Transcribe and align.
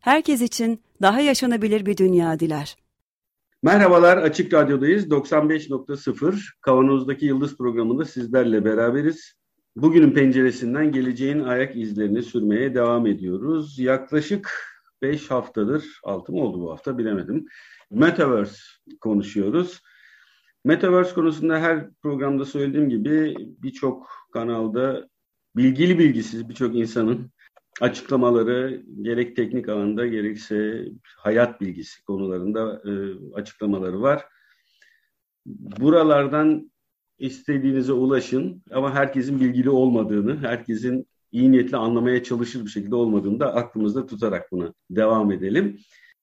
herkes 0.00 0.40
için 0.40 0.82
daha 1.02 1.20
yaşanabilir 1.20 1.86
bir 1.86 1.96
dünya 1.96 2.40
diler. 2.40 2.76
Merhabalar, 3.62 4.16
Açık 4.16 4.54
Radyo'dayız. 4.54 5.06
95.0 5.06 6.40
Kavanoz'daki 6.60 7.26
Yıldız 7.26 7.56
programında 7.56 8.04
sizlerle 8.04 8.64
beraberiz. 8.64 9.34
Bugünün 9.76 10.10
penceresinden 10.10 10.92
geleceğin 10.92 11.40
ayak 11.40 11.76
izlerini 11.76 12.22
sürmeye 12.22 12.74
devam 12.74 13.06
ediyoruz. 13.06 13.78
Yaklaşık 13.78 14.70
5 15.02 15.30
haftadır, 15.30 16.00
6 16.04 16.32
mı 16.32 16.40
oldu 16.40 16.60
bu 16.60 16.70
hafta 16.70 16.98
bilemedim. 16.98 17.46
Metaverse 17.90 18.56
konuşuyoruz. 19.00 19.80
Metaverse 20.64 21.14
konusunda 21.14 21.58
her 21.58 21.90
programda 22.02 22.44
söylediğim 22.44 22.88
gibi 22.88 23.34
birçok 23.38 24.08
kanalda 24.32 25.08
bilgili 25.56 25.98
bilgisiz 25.98 26.48
birçok 26.48 26.76
insanın 26.76 27.30
açıklamaları 27.80 28.82
gerek 29.02 29.36
teknik 29.36 29.68
alanda 29.68 30.06
gerekse 30.06 30.88
hayat 31.16 31.60
bilgisi 31.60 32.04
konularında 32.04 32.82
e, 32.84 32.92
açıklamaları 33.34 34.02
var. 34.02 34.24
Buralardan 35.46 36.70
istediğinize 37.18 37.92
ulaşın 37.92 38.62
ama 38.70 38.94
herkesin 38.94 39.40
bilgili 39.40 39.70
olmadığını, 39.70 40.38
herkesin 40.38 41.06
iyi 41.32 41.52
niyetli 41.52 41.76
anlamaya 41.76 42.22
çalışır 42.22 42.64
bir 42.64 42.70
şekilde 42.70 42.94
olmadığını 42.94 43.40
da 43.40 43.54
aklımızda 43.54 44.06
tutarak 44.06 44.52
buna 44.52 44.72
devam 44.90 45.32
edelim. 45.32 45.78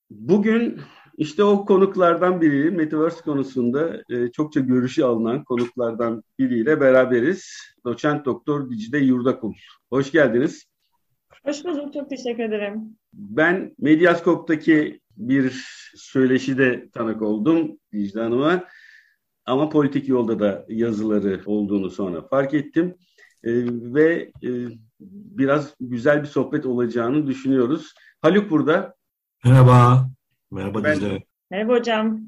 Bugün 0.09 0.79
işte 1.17 1.43
o 1.43 1.65
konuklardan 1.65 2.41
biri, 2.41 2.71
Metaverse 2.71 3.21
konusunda 3.21 4.03
e, 4.09 4.31
çokça 4.31 4.59
görüşü 4.59 5.03
alınan 5.03 5.43
konuklardan 5.43 6.23
biriyle 6.39 6.81
beraberiz. 6.81 7.51
Doçent 7.85 8.25
Doktor 8.25 8.69
Dicle 8.69 8.97
Yurdakul. 8.97 9.53
Hoş 9.89 10.11
geldiniz. 10.11 10.65
Hoş 11.45 11.65
bulduk, 11.65 11.93
çok 11.93 12.09
teşekkür 12.09 12.43
ederim. 12.43 12.81
Ben 13.13 13.75
Medyaskop'taki 13.79 14.99
bir 15.17 15.65
söyleşide 15.95 16.89
tanık 16.93 17.21
oldum 17.21 17.77
Dicle 17.93 18.21
Hanım'a. 18.21 18.63
Ama 19.45 19.69
politik 19.69 20.07
yolda 20.07 20.39
da 20.39 20.65
yazıları 20.69 21.41
olduğunu 21.45 21.89
sonra 21.89 22.27
fark 22.27 22.53
ettim. 22.53 22.95
E, 23.43 23.51
ve 23.93 24.31
e, 24.43 24.49
biraz 24.99 25.73
güzel 25.79 26.21
bir 26.21 26.27
sohbet 26.27 26.65
olacağını 26.65 27.27
düşünüyoruz. 27.27 27.93
Haluk 28.21 28.49
burada. 28.51 28.95
Merhaba. 29.45 30.09
Merhaba 30.51 30.83
Ben- 30.83 30.95
Dicle. 30.95 31.23
Merhaba 31.51 31.73
hocam. 31.73 32.21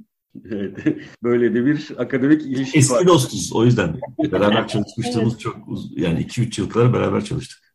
Evet, 0.46 0.78
böyle 1.24 1.54
de 1.54 1.66
bir 1.66 1.88
akademik 1.98 2.42
ilişki 2.42 2.78
var. 2.80 2.82
Eski 2.96 3.08
dostuz 3.08 3.52
o 3.54 3.66
yüzden. 3.66 4.00
Beraber 4.32 4.68
çalışmışlığımız 4.68 5.40
çok 5.40 5.68
uz- 5.68 5.98
yani 5.98 6.20
2-3 6.26 6.62
yıl 6.62 6.70
kadar 6.70 6.94
beraber 6.94 7.24
çalıştık. 7.24 7.69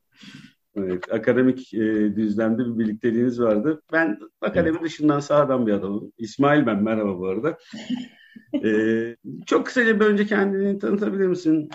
Evet, 0.77 1.13
akademik 1.13 1.75
e, 1.75 2.17
düzlemde 2.17 2.65
bir 2.65 2.79
birlikteliğiniz 2.79 3.41
vardı. 3.41 3.83
Ben 3.93 4.19
akademi 4.41 4.81
dışından 4.83 5.21
sağdan 5.21 5.67
bir 5.67 5.73
adamım. 5.73 6.13
İsmail 6.19 6.67
ben, 6.67 6.83
merhaba 6.83 7.19
bu 7.19 7.29
arada. 7.29 7.59
E, 8.65 8.71
çok 9.47 9.67
kısaca 9.67 10.01
bir 10.01 10.05
önce 10.05 10.27
kendini 10.27 10.79
tanıtabilir 10.79 11.27
misin? 11.27 11.71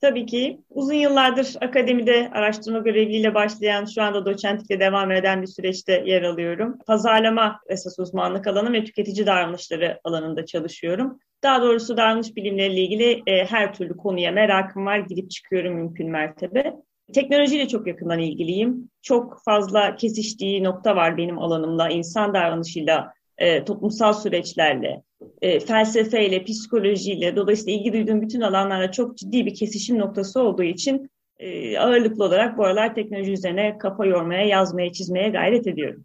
Tabii 0.00 0.26
ki 0.26 0.60
uzun 0.70 0.94
yıllardır 0.94 1.56
akademide 1.60 2.30
araştırma 2.32 2.78
göreviyle 2.78 3.34
başlayan, 3.34 3.84
şu 3.84 4.02
anda 4.02 4.26
doçentlikle 4.26 4.80
devam 4.80 5.12
eden 5.12 5.42
bir 5.42 5.46
süreçte 5.46 6.02
yer 6.06 6.22
alıyorum. 6.22 6.78
Pazarlama 6.86 7.60
esas 7.68 7.98
uzmanlık 7.98 8.46
alanım 8.46 8.72
ve 8.72 8.84
tüketici 8.84 9.26
davranışları 9.26 10.00
alanında 10.04 10.46
çalışıyorum. 10.46 11.18
Daha 11.42 11.62
doğrusu 11.62 11.96
davranış 11.96 12.36
bilimleriyle 12.36 12.80
ilgili 12.80 13.22
e, 13.26 13.44
her 13.44 13.74
türlü 13.74 13.96
konuya 13.96 14.32
merakım 14.32 14.86
var, 14.86 14.98
girip 14.98 15.30
çıkıyorum 15.30 15.74
mümkün 15.74 16.10
mertebe. 16.10 16.74
Teknolojiyle 17.12 17.68
çok 17.68 17.86
yakından 17.86 18.18
ilgiliyim. 18.18 18.90
Çok 19.02 19.42
fazla 19.44 19.96
kesiştiği 19.96 20.64
nokta 20.64 20.96
var 20.96 21.16
benim 21.16 21.38
alanımla, 21.38 21.90
insan 21.90 22.34
davranışıyla, 22.34 23.12
e, 23.38 23.64
toplumsal 23.64 24.12
süreçlerle, 24.12 25.02
e, 25.42 25.60
felsefeyle, 25.60 26.44
psikolojiyle, 26.44 27.36
dolayısıyla 27.36 27.80
ilgi 27.80 27.92
duyduğum 27.92 28.22
bütün 28.22 28.40
alanlarla 28.40 28.92
çok 28.92 29.16
ciddi 29.16 29.46
bir 29.46 29.54
kesişim 29.54 29.98
noktası 29.98 30.40
olduğu 30.40 30.62
için 30.62 31.10
e, 31.38 31.78
ağırlıklı 31.78 32.24
olarak 32.24 32.58
bu 32.58 32.64
aralar 32.64 32.94
teknoloji 32.94 33.32
üzerine 33.32 33.78
kafa 33.78 34.06
yormaya, 34.06 34.42
yazmaya, 34.42 34.92
çizmeye 34.92 35.28
gayret 35.28 35.66
ediyorum. 35.66 36.04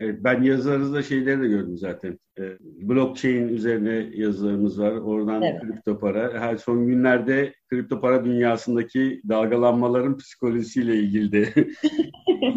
Evet, 0.00 0.18
ben 0.24 0.42
yazılarınızda 0.42 1.02
şeyleri 1.02 1.42
de 1.42 1.48
gördüm 1.48 1.76
zaten. 1.76 2.18
E, 2.38 2.42
blockchain 2.60 3.48
üzerine 3.48 4.10
yazılarımız 4.14 4.80
var. 4.80 4.92
Oradan 4.92 5.42
Evet. 5.42 5.60
kripto 5.62 5.98
para. 5.98 6.40
Her 6.40 6.56
son 6.56 6.86
günlerde 6.86 7.54
kripto 7.70 8.00
para 8.00 8.24
dünyasındaki 8.24 9.22
dalgalanmaların 9.28 10.16
psikolojisiyle 10.16 10.96
ilgili 10.96 11.32
de 11.32 11.48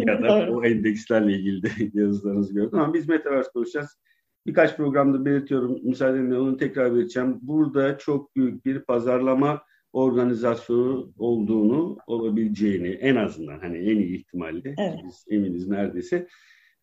ya 0.08 0.24
da 0.24 0.52
o 0.52 0.64
endekslerle 0.64 1.34
ilgili 1.34 1.64
de 1.64 1.70
yazılarınızı 1.94 2.54
gördüm. 2.54 2.80
Ama 2.80 2.94
biz 2.94 3.10
Metaverse 3.10 3.50
konuşacağız. 3.54 3.98
Birkaç 4.46 4.78
programda 4.78 5.26
belirtiyorum. 5.26 5.80
Müsaadenle 5.84 6.38
onu 6.38 6.58
tekrar 6.58 6.94
belirteceğim. 6.94 7.40
Burada 7.42 7.98
çok 7.98 8.36
büyük 8.36 8.66
bir 8.66 8.80
pazarlama 8.80 9.62
organizasyonu 9.94 11.14
olduğunu, 11.18 11.98
olabileceğini 12.08 12.88
en 12.88 13.16
azından 13.16 13.60
hani 13.60 13.78
en 13.78 13.98
iyi 13.98 14.18
ihtimalle 14.18 14.76
Evet. 14.80 15.00
biz 15.06 15.26
eminiz 15.30 15.68
neredeyse. 15.68 16.28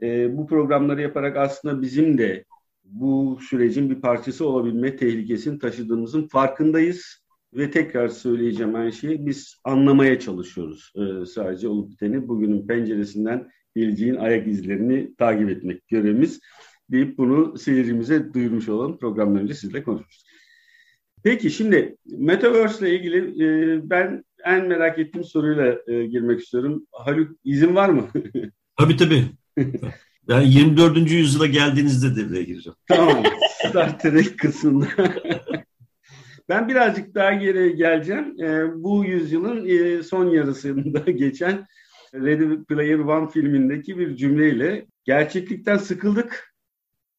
Ee, 0.02 0.36
bu 0.36 0.46
programları 0.46 1.02
yaparak 1.02 1.36
aslında 1.36 1.82
bizim 1.82 2.18
de 2.18 2.44
bu 2.84 3.38
sürecin 3.48 3.90
bir 3.90 4.00
parçası 4.00 4.46
olabilme 4.48 4.96
tehlikesini 4.96 5.58
taşıdığımızın 5.58 6.28
farkındayız. 6.28 7.22
Ve 7.54 7.70
tekrar 7.70 8.08
söyleyeceğim 8.08 8.74
aynı 8.74 8.92
şeyi 8.92 9.26
biz 9.26 9.60
anlamaya 9.64 10.20
çalışıyoruz 10.20 10.92
ee, 10.96 11.26
sadece 11.26 11.68
olup 11.68 11.90
biteni. 11.90 12.28
Bugünün 12.28 12.66
penceresinden 12.66 13.48
geleceğin 13.76 14.14
ayak 14.14 14.48
izlerini 14.48 15.14
takip 15.16 15.50
etmek 15.50 15.88
görevimiz 15.88 16.40
deyip 16.90 17.18
bunu 17.18 17.58
seyircimize 17.58 18.34
duyurmuş 18.34 18.68
olalım. 18.68 18.98
Programdan 18.98 19.42
önce 19.42 19.54
sizle 19.54 19.82
konuşmuştuk. 19.82 20.28
Peki 21.24 21.50
şimdi 21.50 21.96
Metaverse 22.06 22.88
ile 22.88 22.98
ilgili 22.98 23.44
e, 23.44 23.80
ben 23.90 24.24
en 24.44 24.68
merak 24.68 24.98
ettiğim 24.98 25.24
soruyla 25.24 25.78
e, 25.86 26.06
girmek 26.06 26.40
istiyorum. 26.40 26.86
Haluk 26.92 27.30
izin 27.44 27.74
var 27.74 27.88
mı? 27.88 28.08
Tabii 28.78 28.96
tabii. 28.96 29.24
Yani 30.28 30.54
24. 30.54 31.10
yüzyıla 31.10 31.46
geldiğinizde 31.46 32.16
devreye 32.16 32.44
gireceğim. 32.44 32.76
tamam. 32.88 33.22
Star 33.68 33.98
Trek 33.98 34.38
kısmında. 34.38 34.86
ben 36.48 36.68
birazcık 36.68 37.14
daha 37.14 37.32
geri 37.32 37.76
geleceğim. 37.76 38.42
E, 38.42 38.82
bu 38.82 39.04
yüzyılın 39.04 39.66
e, 39.66 40.02
son 40.02 40.30
yarısında 40.30 40.98
geçen 41.10 41.66
Ready 42.14 42.64
Player 42.64 42.98
One 42.98 43.30
filmindeki 43.30 43.98
bir 43.98 44.16
cümleyle 44.16 44.86
gerçeklikten 45.04 45.76
sıkıldık. 45.76 46.54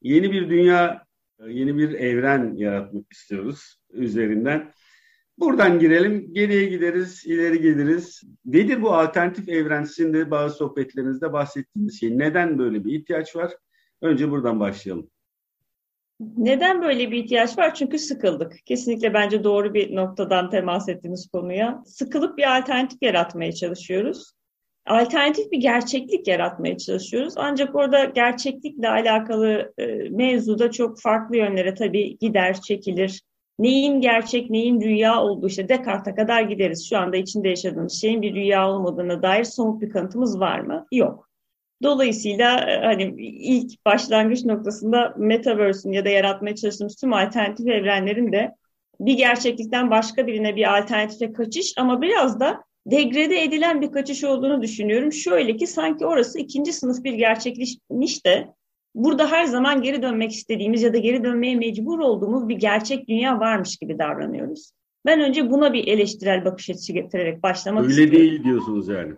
Yeni 0.02 0.32
bir 0.32 0.50
dünya, 0.50 1.06
yeni 1.48 1.78
bir 1.78 1.94
evren 1.94 2.54
yaratmak 2.56 3.14
istiyoruz 3.14 3.80
üzerinden. 3.92 4.74
Buradan 5.40 5.80
girelim, 5.80 6.34
geriye 6.34 6.66
gideriz, 6.66 7.26
ileri 7.26 7.62
geliriz. 7.62 8.24
Nedir 8.46 8.82
bu 8.82 8.94
alternatif 8.94 9.50
evren? 9.50 9.84
Sizin 9.84 10.32
bazı 10.32 10.56
sohbetlerinizde 10.56 11.34
bahsettiğiniz 11.34 12.00
şey. 12.00 12.18
Neden 12.18 12.60
böyle 12.60 12.86
bir 12.86 13.00
ihtiyaç 13.00 13.36
var? 13.36 13.52
Önce 14.02 14.32
buradan 14.32 14.60
başlayalım. 14.60 15.10
Neden 16.38 16.82
böyle 16.82 17.12
bir 17.12 17.24
ihtiyaç 17.24 17.58
var? 17.58 17.76
Çünkü 17.76 18.00
sıkıldık. 18.00 18.66
Kesinlikle 18.66 19.14
bence 19.14 19.44
doğru 19.44 19.74
bir 19.74 19.96
noktadan 19.96 20.50
temas 20.50 20.90
ettiğiniz 20.90 21.30
konuya. 21.34 21.84
Sıkılıp 21.86 22.38
bir 22.38 22.58
alternatif 22.58 23.02
yaratmaya 23.02 23.52
çalışıyoruz. 23.52 24.34
Alternatif 24.86 25.52
bir 25.52 25.58
gerçeklik 25.58 26.28
yaratmaya 26.28 26.78
çalışıyoruz. 26.78 27.34
Ancak 27.38 27.76
orada 27.76 28.06
gerçeklikle 28.06 28.90
alakalı 28.90 29.74
e, 29.78 29.86
mevzuda 30.10 30.72
çok 30.72 31.02
farklı 31.02 31.38
yönlere 31.38 31.74
tabii 31.74 32.18
gider, 32.18 32.62
çekilir. 32.62 33.22
Neyin 33.60 34.02
gerçek, 34.02 34.50
neyin 34.50 34.82
rüya 34.82 35.22
olduğu 35.24 35.48
işte 35.48 35.70
Descartes'e 35.70 36.16
kadar 36.16 36.42
gideriz. 36.42 36.90
Şu 36.90 36.98
anda 36.98 37.18
içinde 37.18 37.50
yaşadığımız 37.50 38.02
şeyin 38.02 38.22
bir 38.22 38.36
rüya 38.36 38.70
olmadığına 38.70 39.22
dair 39.22 39.44
somut 39.44 39.82
bir 39.82 39.90
kanıtımız 39.90 40.40
var 40.40 40.60
mı? 40.60 40.86
Yok. 40.92 41.30
Dolayısıyla 41.84 42.60
e, 42.60 42.86
hani 42.86 43.04
ilk 43.22 43.86
başlangıç 43.86 44.46
noktasında 44.46 45.14
Metaverse'ün 45.18 45.94
ya 45.94 46.06
da 46.06 46.10
yaratmaya 46.10 46.56
çalıştığımız 46.56 46.96
tüm 46.96 47.14
alternatif 47.14 47.68
evrenlerin 47.68 48.32
de 48.32 48.56
bir 49.00 49.14
gerçeklikten 49.14 49.92
başka 49.92 50.28
birine 50.28 50.56
bir 50.56 50.78
alternatife 50.78 51.34
kaçış 51.34 51.74
ama 51.78 52.02
biraz 52.02 52.40
da 52.40 52.64
degrede 52.86 53.44
edilen 53.44 53.82
bir 53.82 53.92
kaçış 53.92 54.24
olduğunu 54.24 54.62
düşünüyorum. 54.62 55.14
Şöyle 55.14 55.58
ki 55.58 55.68
sanki 55.68 56.06
orası 56.06 56.40
ikinci 56.40 56.74
sınıf 56.74 57.04
bir 57.04 57.14
gerçekleşmiş 57.14 58.26
de 58.26 58.48
burada 59.04 59.32
her 59.32 59.46
zaman 59.46 59.82
geri 59.82 60.02
dönmek 60.02 60.32
istediğimiz 60.32 60.82
ya 60.82 60.94
da 60.94 60.98
geri 60.98 61.24
dönmeye 61.24 61.56
mecbur 61.56 62.00
olduğumuz 62.00 62.50
bir 62.50 62.56
gerçek 62.56 63.08
dünya 63.08 63.40
varmış 63.40 63.78
gibi 63.78 64.00
davranıyoruz. 64.00 64.72
Ben 65.06 65.22
önce 65.22 65.52
buna 65.52 65.74
bir 65.74 65.88
eleştirel 65.88 66.46
bakış 66.46 66.70
açısı 66.70 66.94
getirerek 66.94 67.44
başlamak 67.44 67.84
öyle 67.84 67.92
istiyorum. 67.92 68.16
Öyle 68.16 68.30
değil 68.30 68.44
diyorsunuz 68.44 68.88
yani. 68.88 69.14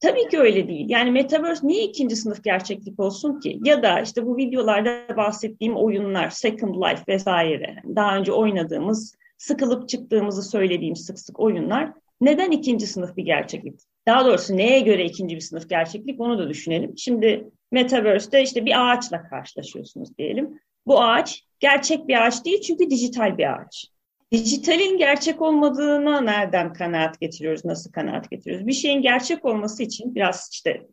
Tabii 0.00 0.28
ki 0.28 0.38
öyle 0.38 0.68
değil. 0.68 0.86
Yani 0.88 1.10
Metaverse 1.10 1.66
niye 1.66 1.84
ikinci 1.84 2.16
sınıf 2.16 2.44
gerçeklik 2.44 3.00
olsun 3.00 3.40
ki? 3.40 3.60
Ya 3.64 3.82
da 3.82 4.00
işte 4.00 4.26
bu 4.26 4.36
videolarda 4.36 5.16
bahsettiğim 5.16 5.76
oyunlar, 5.76 6.30
Second 6.30 6.74
Life 6.74 7.02
vesaire, 7.08 7.82
daha 7.96 8.16
önce 8.16 8.32
oynadığımız, 8.32 9.16
sıkılıp 9.38 9.88
çıktığımızı 9.88 10.42
söylediğim 10.42 10.96
sık 10.96 11.18
sık 11.18 11.40
oyunlar 11.40 11.92
neden 12.20 12.50
ikinci 12.50 12.86
sınıf 12.86 13.16
bir 13.16 13.24
gerçeklik? 13.24 13.80
Daha 14.06 14.24
doğrusu 14.24 14.56
neye 14.56 14.80
göre 14.80 15.04
ikinci 15.04 15.36
bir 15.36 15.40
sınıf 15.40 15.68
gerçeklik 15.68 16.20
onu 16.20 16.38
da 16.38 16.48
düşünelim. 16.48 16.98
Şimdi 16.98 17.50
Metaverse'de 17.72 18.42
işte 18.42 18.66
bir 18.66 18.90
ağaçla 18.90 19.22
karşılaşıyorsunuz 19.22 20.18
diyelim. 20.18 20.60
Bu 20.86 21.02
ağaç 21.02 21.44
gerçek 21.60 22.08
bir 22.08 22.26
ağaç 22.26 22.44
değil 22.44 22.60
çünkü 22.60 22.90
dijital 22.90 23.38
bir 23.38 23.52
ağaç. 23.52 23.92
Dijitalin 24.32 24.98
gerçek 24.98 25.42
olmadığına 25.42 26.20
nereden 26.20 26.72
kanaat 26.72 27.20
getiriyoruz, 27.20 27.64
nasıl 27.64 27.92
kanaat 27.92 28.30
getiriyoruz? 28.30 28.66
Bir 28.66 28.72
şeyin 28.72 29.02
gerçek 29.02 29.44
olması 29.44 29.82
için 29.82 30.14
biraz 30.14 30.50
işte 30.52 30.86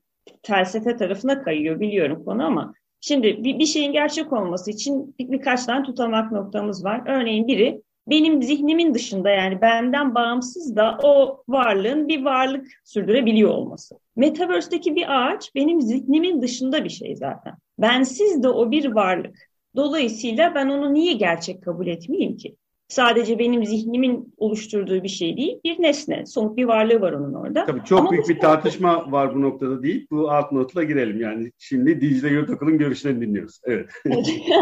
felsefe 0.43 0.95
tarafına 0.95 1.43
kayıyor 1.43 1.79
biliyorum 1.79 2.25
konu 2.25 2.45
ama 2.45 2.73
şimdi 3.01 3.43
bir, 3.43 3.59
bir 3.59 3.65
şeyin 3.65 3.91
gerçek 3.91 4.33
olması 4.33 4.71
için 4.71 5.15
bir, 5.19 5.31
birkaç 5.31 5.65
tane 5.65 5.83
tutamak 5.83 6.31
noktamız 6.31 6.85
var. 6.85 7.03
Örneğin 7.07 7.47
biri 7.47 7.81
benim 8.09 8.43
zihnimin 8.43 8.93
dışında 8.93 9.29
yani 9.29 9.61
benden 9.61 10.15
bağımsız 10.15 10.75
da 10.75 10.97
o 11.03 11.43
varlığın 11.47 12.07
bir 12.07 12.25
varlık 12.25 12.67
sürdürebiliyor 12.83 13.49
olması. 13.49 13.95
Metaverse'deki 14.15 14.95
bir 14.95 15.05
ağaç 15.09 15.55
benim 15.55 15.81
zihnimin 15.81 16.41
dışında 16.41 16.83
bir 16.83 16.89
şey 16.89 17.15
zaten. 17.15 17.53
Bensiz 17.77 18.43
de 18.43 18.49
o 18.49 18.71
bir 18.71 18.85
varlık. 18.85 19.49
Dolayısıyla 19.75 20.55
ben 20.55 20.67
onu 20.67 20.93
niye 20.93 21.13
gerçek 21.13 21.63
kabul 21.63 21.87
etmeyeyim 21.87 22.37
ki? 22.37 22.55
sadece 22.89 23.39
benim 23.39 23.65
zihnimin 23.65 24.33
oluşturduğu 24.37 25.03
bir 25.03 25.09
şey 25.09 25.37
değil, 25.37 25.59
bir 25.63 25.81
nesne, 25.81 26.25
somut 26.25 26.57
bir 26.57 26.65
varlığı 26.65 27.01
var 27.01 27.13
onun 27.13 27.33
orada. 27.33 27.65
Tabii 27.65 27.83
çok 27.85 27.99
Ama 27.99 28.11
büyük 28.11 28.29
bir 28.29 28.39
tartışma 28.39 29.11
var 29.11 29.35
bu 29.35 29.41
noktada 29.41 29.83
değil. 29.83 30.07
Bu 30.11 30.31
alt 30.31 30.51
notla 30.51 30.83
girelim. 30.83 31.21
Yani 31.21 31.51
şimdi 31.57 32.01
Dicle 32.01 32.29
Yurtakul'un 32.29 32.77
görüşlerini 32.77 33.21
dinliyoruz. 33.21 33.59
Evet. 33.63 33.89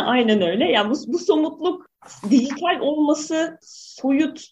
Aynen 0.06 0.42
öyle. 0.42 0.72
Yani 0.72 0.90
bu, 0.90 1.14
bu 1.14 1.20
somutluk 1.20 1.86
dijital 2.30 2.80
olması 2.82 3.58
soyut, 3.62 4.48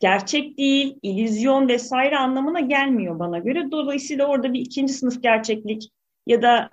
gerçek 0.00 0.58
değil, 0.58 0.98
illüzyon 1.02 1.68
vesaire 1.68 2.18
anlamına 2.18 2.60
gelmiyor 2.60 3.18
bana 3.18 3.38
göre. 3.38 3.70
Dolayısıyla 3.70 4.26
orada 4.26 4.52
bir 4.52 4.60
ikinci 4.60 4.92
sınıf 4.92 5.22
gerçeklik 5.22 5.90
ya 6.26 6.42
da 6.42 6.70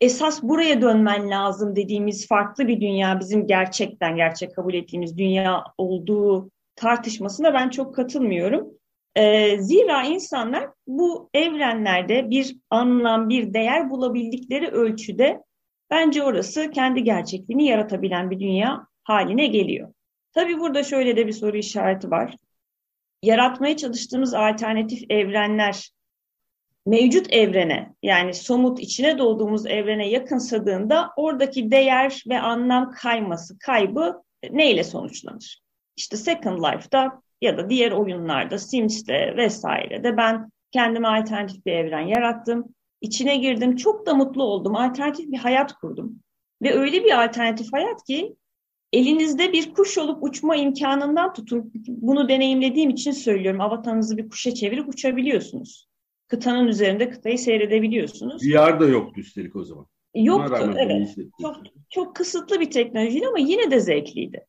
esas 0.00 0.42
buraya 0.42 0.82
dönmen 0.82 1.30
lazım 1.30 1.76
dediğimiz 1.76 2.28
farklı 2.28 2.68
bir 2.68 2.80
dünya 2.80 3.20
bizim 3.20 3.46
gerçekten 3.46 4.16
gerçek 4.16 4.56
kabul 4.56 4.74
ettiğimiz 4.74 5.18
dünya 5.18 5.64
olduğu 5.78 6.50
tartışmasına 6.76 7.54
ben 7.54 7.68
çok 7.68 7.94
katılmıyorum. 7.94 8.68
Ee, 9.16 9.58
zira 9.58 10.02
insanlar 10.02 10.68
bu 10.86 11.30
evrenlerde 11.34 12.30
bir 12.30 12.56
anlam, 12.70 13.28
bir 13.28 13.54
değer 13.54 13.90
bulabildikleri 13.90 14.68
ölçüde 14.68 15.42
bence 15.90 16.22
orası 16.22 16.70
kendi 16.70 17.04
gerçekliğini 17.04 17.66
yaratabilen 17.66 18.30
bir 18.30 18.40
dünya 18.40 18.86
haline 19.06 19.46
geliyor. 19.46 19.92
Tabii 20.32 20.60
burada 20.60 20.82
şöyle 20.82 21.16
de 21.16 21.26
bir 21.26 21.32
soru 21.32 21.56
işareti 21.56 22.10
var. 22.10 22.36
Yaratmaya 23.22 23.76
çalıştığımız 23.76 24.34
alternatif 24.34 25.02
evrenler 25.10 25.90
mevcut 26.86 27.32
evrene 27.32 27.94
yani 28.02 28.34
somut 28.34 28.80
içine 28.80 29.18
doğduğumuz 29.18 29.66
evrene 29.66 30.08
yakınsadığında 30.08 31.10
oradaki 31.16 31.70
değer 31.70 32.24
ve 32.28 32.40
anlam 32.40 32.90
kayması, 32.90 33.58
kaybı 33.58 34.22
neyle 34.50 34.84
sonuçlanır? 34.84 35.60
İşte 35.96 36.16
Second 36.16 36.58
Life'da 36.58 37.22
ya 37.40 37.58
da 37.58 37.70
diğer 37.70 37.92
oyunlarda, 37.92 38.58
Sims'te 38.58 39.36
vesairede 39.36 40.16
ben 40.16 40.50
kendime 40.70 41.08
alternatif 41.08 41.66
bir 41.66 41.72
evren 41.72 42.06
yarattım. 42.06 42.64
İçine 43.00 43.36
girdim, 43.36 43.76
çok 43.76 44.06
da 44.06 44.14
mutlu 44.14 44.42
oldum. 44.42 44.76
Alternatif 44.76 45.30
bir 45.32 45.38
hayat 45.38 45.72
kurdum. 45.72 46.20
Ve 46.62 46.74
öyle 46.74 47.04
bir 47.04 47.24
alternatif 47.24 47.72
hayat 47.72 48.04
ki 48.04 48.36
elinizde 48.92 49.52
bir 49.52 49.74
kuş 49.74 49.98
olup 49.98 50.22
uçma 50.22 50.56
imkanından 50.56 51.32
tutun. 51.32 51.72
Bunu 51.88 52.28
deneyimlediğim 52.28 52.90
için 52.90 53.12
söylüyorum. 53.12 53.60
Avatarınızı 53.60 54.16
bir 54.16 54.28
kuşa 54.28 54.54
çevirip 54.54 54.88
uçabiliyorsunuz 54.88 55.86
kıtanın 56.28 56.68
üzerinde 56.68 57.10
kıtayı 57.10 57.38
seyredebiliyorsunuz. 57.38 58.42
VR 58.42 58.80
da 58.80 58.86
yoktu 58.86 59.20
üstelik 59.20 59.56
o 59.56 59.64
zaman. 59.64 59.86
Yoktu 60.14 60.74
evet. 60.78 61.16
Çok, 61.42 61.56
çok 61.90 62.16
kısıtlı 62.16 62.60
bir 62.60 62.70
teknolojiydi 62.70 63.26
ama 63.26 63.38
yine 63.38 63.70
de 63.70 63.80
zevkliydi. 63.80 64.46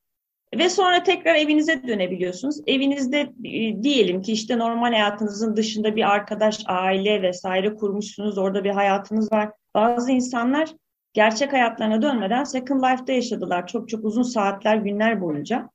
Ve 0.58 0.70
sonra 0.70 1.04
tekrar 1.04 1.36
evinize 1.36 1.88
dönebiliyorsunuz. 1.88 2.60
Evinizde 2.68 3.20
e, 3.46 3.84
diyelim 3.84 4.22
ki 4.22 4.32
işte 4.32 4.58
normal 4.58 4.92
hayatınızın 4.92 5.56
dışında 5.56 5.96
bir 5.96 6.12
arkadaş, 6.12 6.64
aile 6.66 7.22
vesaire 7.22 7.76
kurmuşsunuz. 7.76 8.38
Orada 8.38 8.64
bir 8.64 8.70
hayatınız 8.70 9.32
var. 9.32 9.52
Bazı 9.76 10.12
insanlar 10.12 10.70
gerçek 11.18 11.54
hayatlarına 11.54 12.02
dönmeden 12.02 12.44
Second 12.44 12.84
Life'da 12.84 13.12
yaşadılar. 13.12 13.68
Çok 13.68 13.90
çok 13.90 14.06
uzun 14.06 14.24
saatler, 14.24 14.76
günler 14.76 15.22
boyunca. 15.22 15.70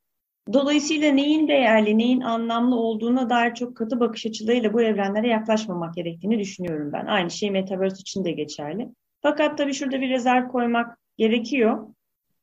Dolayısıyla 0.53 1.13
neyin 1.13 1.49
değerli, 1.49 1.99
neyin 1.99 2.21
anlamlı 2.21 2.77
olduğuna 2.77 3.31
dair 3.31 3.55
çok 3.55 3.77
katı 3.77 4.01
bakış 4.01 4.27
açılarıyla 4.27 4.73
bu 4.73 4.83
evrenlere 4.83 5.29
yaklaşmamak 5.29 5.95
gerektiğini 5.95 6.39
düşünüyorum 6.39 6.91
ben. 6.93 7.07
Aynı 7.07 7.31
şey 7.31 7.51
Metaverse 7.51 7.97
için 8.01 8.25
de 8.25 8.31
geçerli. 8.31 8.89
Fakat 9.23 9.59
tabii 9.59 9.75
şurada 9.75 10.01
bir 10.01 10.11
rezerv 10.11 10.49
koymak 10.49 10.99
gerekiyor. 11.19 11.87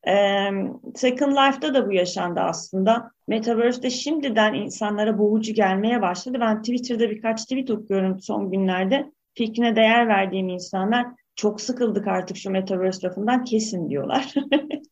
Ee, 0.08 0.50
Second 0.94 1.32
Life'da 1.32 1.74
da 1.74 1.86
bu 1.86 1.92
yaşandı 1.92 2.40
aslında. 2.40 3.10
Metaverse'de 3.28 3.90
şimdiden 3.90 4.54
insanlara 4.54 5.18
boğucu 5.18 5.54
gelmeye 5.54 6.02
başladı. 6.02 6.38
Ben 6.40 6.62
Twitter'da 6.62 7.10
birkaç 7.10 7.42
tweet 7.42 7.70
okuyorum 7.70 8.20
son 8.20 8.50
günlerde. 8.50 9.12
Fikrine 9.34 9.76
değer 9.76 10.08
verdiğim 10.08 10.48
insanlar 10.48 11.06
çok 11.40 11.60
sıkıldık 11.60 12.06
artık 12.06 12.36
şu 12.36 12.50
Metaverse 12.50 13.06
lafından 13.06 13.44
kesin 13.44 13.90
diyorlar. 13.90 14.34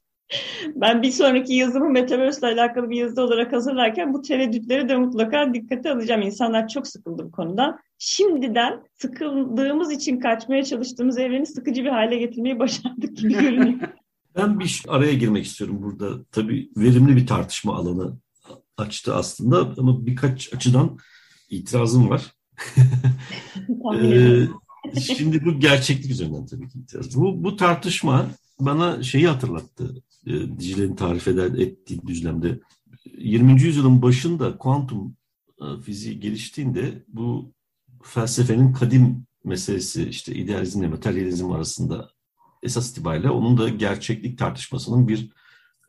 ben 0.74 1.02
bir 1.02 1.10
sonraki 1.10 1.54
yazımı 1.54 1.90
Metaverse 1.90 2.38
ile 2.38 2.60
alakalı 2.60 2.90
bir 2.90 2.96
yazı 2.96 3.22
olarak 3.22 3.52
hazırlarken 3.52 4.14
bu 4.14 4.22
tereddütleri 4.22 4.88
de 4.88 4.96
mutlaka 4.96 5.54
dikkate 5.54 5.92
alacağım. 5.92 6.22
İnsanlar 6.22 6.68
çok 6.68 6.86
sıkıldı 6.86 7.24
bu 7.24 7.30
konuda. 7.30 7.78
Şimdiden 7.98 8.82
sıkıldığımız 8.94 9.92
için 9.92 10.20
kaçmaya 10.20 10.64
çalıştığımız 10.64 11.18
evreni 11.18 11.46
sıkıcı 11.46 11.84
bir 11.84 11.90
hale 11.90 12.18
getirmeyi 12.18 12.58
başardık 12.58 13.16
gibi 13.16 13.32
görünüyor. 13.32 13.78
Ben 14.36 14.60
bir 14.60 14.82
araya 14.88 15.14
girmek 15.14 15.44
istiyorum 15.44 15.82
burada. 15.82 16.24
Tabii 16.32 16.70
verimli 16.76 17.16
bir 17.16 17.26
tartışma 17.26 17.76
alanı 17.76 18.16
açtı 18.76 19.14
aslında 19.14 19.74
ama 19.78 20.06
birkaç 20.06 20.54
açıdan 20.54 20.98
itirazım 21.50 22.10
var. 22.10 22.22
ee, 24.02 24.46
şimdi 25.02 25.44
bu 25.44 25.60
gerçeklik 25.60 26.10
üzerinden 26.10 26.46
tabii 26.46 26.68
ki 26.68 26.78
itiraz. 26.78 27.16
Bu, 27.16 27.44
bu 27.44 27.56
tartışma 27.56 28.30
bana 28.60 29.02
şeyi 29.02 29.28
hatırlattı. 29.28 30.02
E, 30.26 30.94
tarif 30.96 31.28
eder, 31.28 31.50
ettiği 31.58 32.06
düzlemde 32.06 32.60
20. 33.18 33.62
yüzyılın 33.62 34.02
başında 34.02 34.58
kuantum 34.58 35.16
e, 35.60 35.82
fiziği 35.82 36.20
geliştiğinde 36.20 37.04
bu 37.08 37.52
felsefenin 38.02 38.72
kadim 38.72 39.26
meselesi 39.44 40.08
işte 40.08 40.34
idealizmle 40.34 40.88
materyalizm 40.88 41.50
arasında 41.50 42.10
esas 42.62 42.90
itibariyle 42.90 43.30
onun 43.30 43.58
da 43.58 43.68
gerçeklik 43.68 44.38
tartışmasının 44.38 45.08
bir 45.08 45.32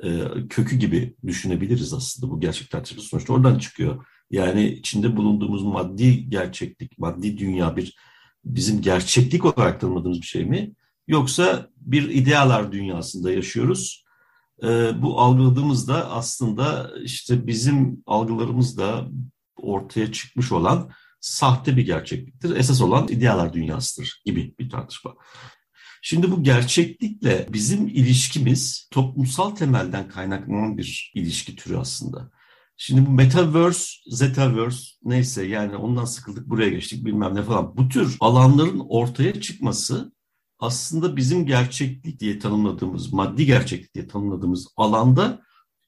e, 0.03 0.23
kökü 0.49 0.75
gibi 0.75 1.15
düşünebiliriz 1.27 1.93
aslında 1.93 2.31
bu 2.31 2.39
gerçek 2.39 2.69
tartışması 2.69 3.07
sonuçta 3.07 3.33
oradan 3.33 3.59
çıkıyor. 3.59 4.05
Yani 4.31 4.67
içinde 4.67 5.17
bulunduğumuz 5.17 5.63
maddi 5.63 6.29
gerçeklik, 6.29 6.99
maddi 6.99 7.37
dünya 7.37 7.77
bir 7.77 7.97
bizim 8.45 8.81
gerçeklik 8.81 9.45
olarak 9.45 9.81
tanımadığımız 9.81 10.21
bir 10.21 10.27
şey 10.27 10.45
mi? 10.45 10.73
Yoksa 11.07 11.69
bir 11.77 12.09
idealar 12.09 12.71
dünyasında 12.71 13.31
yaşıyoruz 13.31 14.05
e, 14.63 15.01
bu 15.01 15.21
algıladığımızda 15.21 16.11
aslında 16.11 16.91
işte 17.03 17.47
bizim 17.47 18.03
algılarımızda 18.05 19.07
ortaya 19.57 20.11
çıkmış 20.11 20.51
olan 20.51 20.91
sahte 21.19 21.77
bir 21.77 21.85
gerçekliktir. 21.85 22.55
Esas 22.55 22.81
olan 22.81 23.07
idealar 23.07 23.53
dünyasıdır 23.53 24.21
gibi 24.25 24.53
bir 24.59 24.69
tartışma. 24.69 25.15
Şimdi 26.01 26.31
bu 26.31 26.43
gerçeklikle 26.43 27.47
bizim 27.49 27.87
ilişkimiz 27.87 28.87
toplumsal 28.91 29.49
temelden 29.49 30.09
kaynaklanan 30.09 30.77
bir 30.77 31.11
ilişki 31.15 31.55
türü 31.55 31.77
aslında. 31.77 32.31
Şimdi 32.81 33.05
bu 33.05 33.11
metaverse, 33.11 33.93
zetaverse 34.07 34.83
neyse 35.03 35.45
yani 35.45 35.75
ondan 35.75 36.05
sıkıldık 36.05 36.49
buraya 36.49 36.69
geçtik 36.69 37.05
bilmem 37.05 37.35
ne 37.35 37.43
falan. 37.43 37.77
Bu 37.77 37.89
tür 37.89 38.17
alanların 38.19 38.79
ortaya 38.89 39.41
çıkması 39.41 40.13
aslında 40.59 41.15
bizim 41.15 41.45
gerçeklik 41.45 42.19
diye 42.19 42.39
tanımladığımız, 42.39 43.13
maddi 43.13 43.45
gerçeklik 43.45 43.95
diye 43.95 44.07
tanımladığımız 44.07 44.67
alanda 44.77 45.41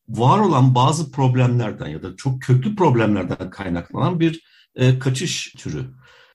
var 0.09 0.39
olan 0.39 0.75
bazı 0.75 1.11
problemlerden 1.11 1.87
ya 1.87 2.03
da 2.03 2.15
çok 2.15 2.41
köklü 2.41 2.75
problemlerden 2.75 3.49
kaynaklanan 3.49 4.19
bir 4.19 4.43
e, 4.75 4.99
kaçış 4.99 5.53
türü. 5.57 5.85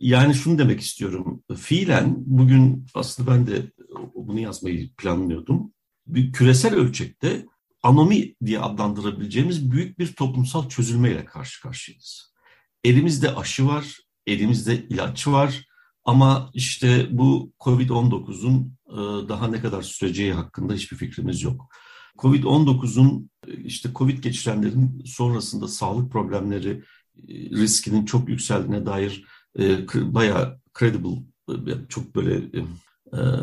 Yani 0.00 0.34
şunu 0.34 0.58
demek 0.58 0.80
istiyorum. 0.80 1.42
Fiilen 1.56 2.14
bugün 2.18 2.86
aslında 2.94 3.30
ben 3.30 3.46
de 3.46 3.72
bunu 4.14 4.40
yazmayı 4.40 4.94
planlıyordum. 4.94 5.72
Bir 6.06 6.32
küresel 6.32 6.74
ölçekte 6.74 7.46
anomi 7.86 8.34
diye 8.44 8.60
adlandırabileceğimiz 8.60 9.70
büyük 9.70 9.98
bir 9.98 10.12
toplumsal 10.12 10.68
çözülmeyle 10.68 11.24
karşı 11.24 11.62
karşıyayız. 11.62 12.32
Elimizde 12.84 13.34
aşı 13.34 13.66
var, 13.66 13.96
elimizde 14.26 14.86
ilaç 14.88 15.28
var 15.28 15.66
ama 16.04 16.50
işte 16.54 17.06
bu 17.10 17.52
COVID-19'un 17.60 18.76
e, 18.88 19.28
daha 19.28 19.48
ne 19.48 19.60
kadar 19.60 19.82
süreceği 19.82 20.32
hakkında 20.32 20.74
hiçbir 20.74 20.96
fikrimiz 20.96 21.42
yok. 21.42 21.68
Covid-19'un 22.18 23.30
işte 23.46 23.88
Covid 23.94 24.18
geçirenlerin 24.18 25.02
sonrasında 25.06 25.68
sağlık 25.68 26.12
problemleri 26.12 26.70
e, 26.70 27.32
riskinin 27.50 28.04
çok 28.04 28.28
yükseldiğine 28.28 28.86
dair 28.86 29.24
e, 29.58 29.86
bayağı 29.94 30.60
credible, 30.78 31.22
e, 31.48 31.88
çok 31.88 32.16
böyle 32.16 32.40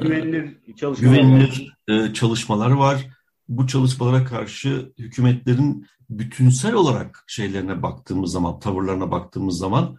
güvenilir 0.02 0.58
çalışmalar, 0.76 1.16
güvenilir 1.16 2.14
çalışmalar 2.14 2.72
var. 2.72 3.08
Bu 3.50 3.68
çalışmalara 3.68 4.26
karşı 4.26 4.94
hükümetlerin 4.98 5.88
bütünsel 6.10 6.74
olarak 6.74 7.24
şeylerine 7.28 7.84
baktığımız 7.84 8.32
zaman, 8.32 8.60
tavırlarına 8.60 9.12
baktığımız 9.12 9.58
zaman 9.58 9.98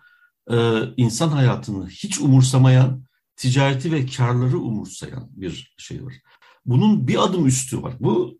insan 0.96 1.28
hayatını 1.28 1.88
hiç 1.88 2.20
umursamayan, 2.20 3.04
ticareti 3.36 3.92
ve 3.92 4.06
karları 4.06 4.58
umursayan 4.58 5.28
bir 5.30 5.74
şey 5.78 6.04
var. 6.04 6.14
Bunun 6.66 7.08
bir 7.08 7.24
adım 7.24 7.46
üstü 7.46 7.82
var. 7.82 7.94
Bu 8.00 8.38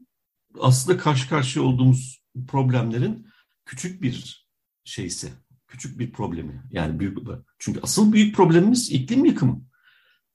aslında 0.61 0.99
karşı 0.99 1.28
karşıya 1.28 1.64
olduğumuz 1.64 2.23
problemlerin 2.49 3.26
küçük 3.64 4.02
bir 4.02 4.46
şeysi, 4.84 5.32
küçük 5.68 5.99
bir 5.99 6.12
problemi. 6.12 6.62
Yani 6.70 7.00
büyük 7.00 7.18
çünkü 7.58 7.80
asıl 7.82 8.12
büyük 8.12 8.37
problemimiz 8.37 8.90
iklim 8.90 9.25
yıkımı. 9.25 9.62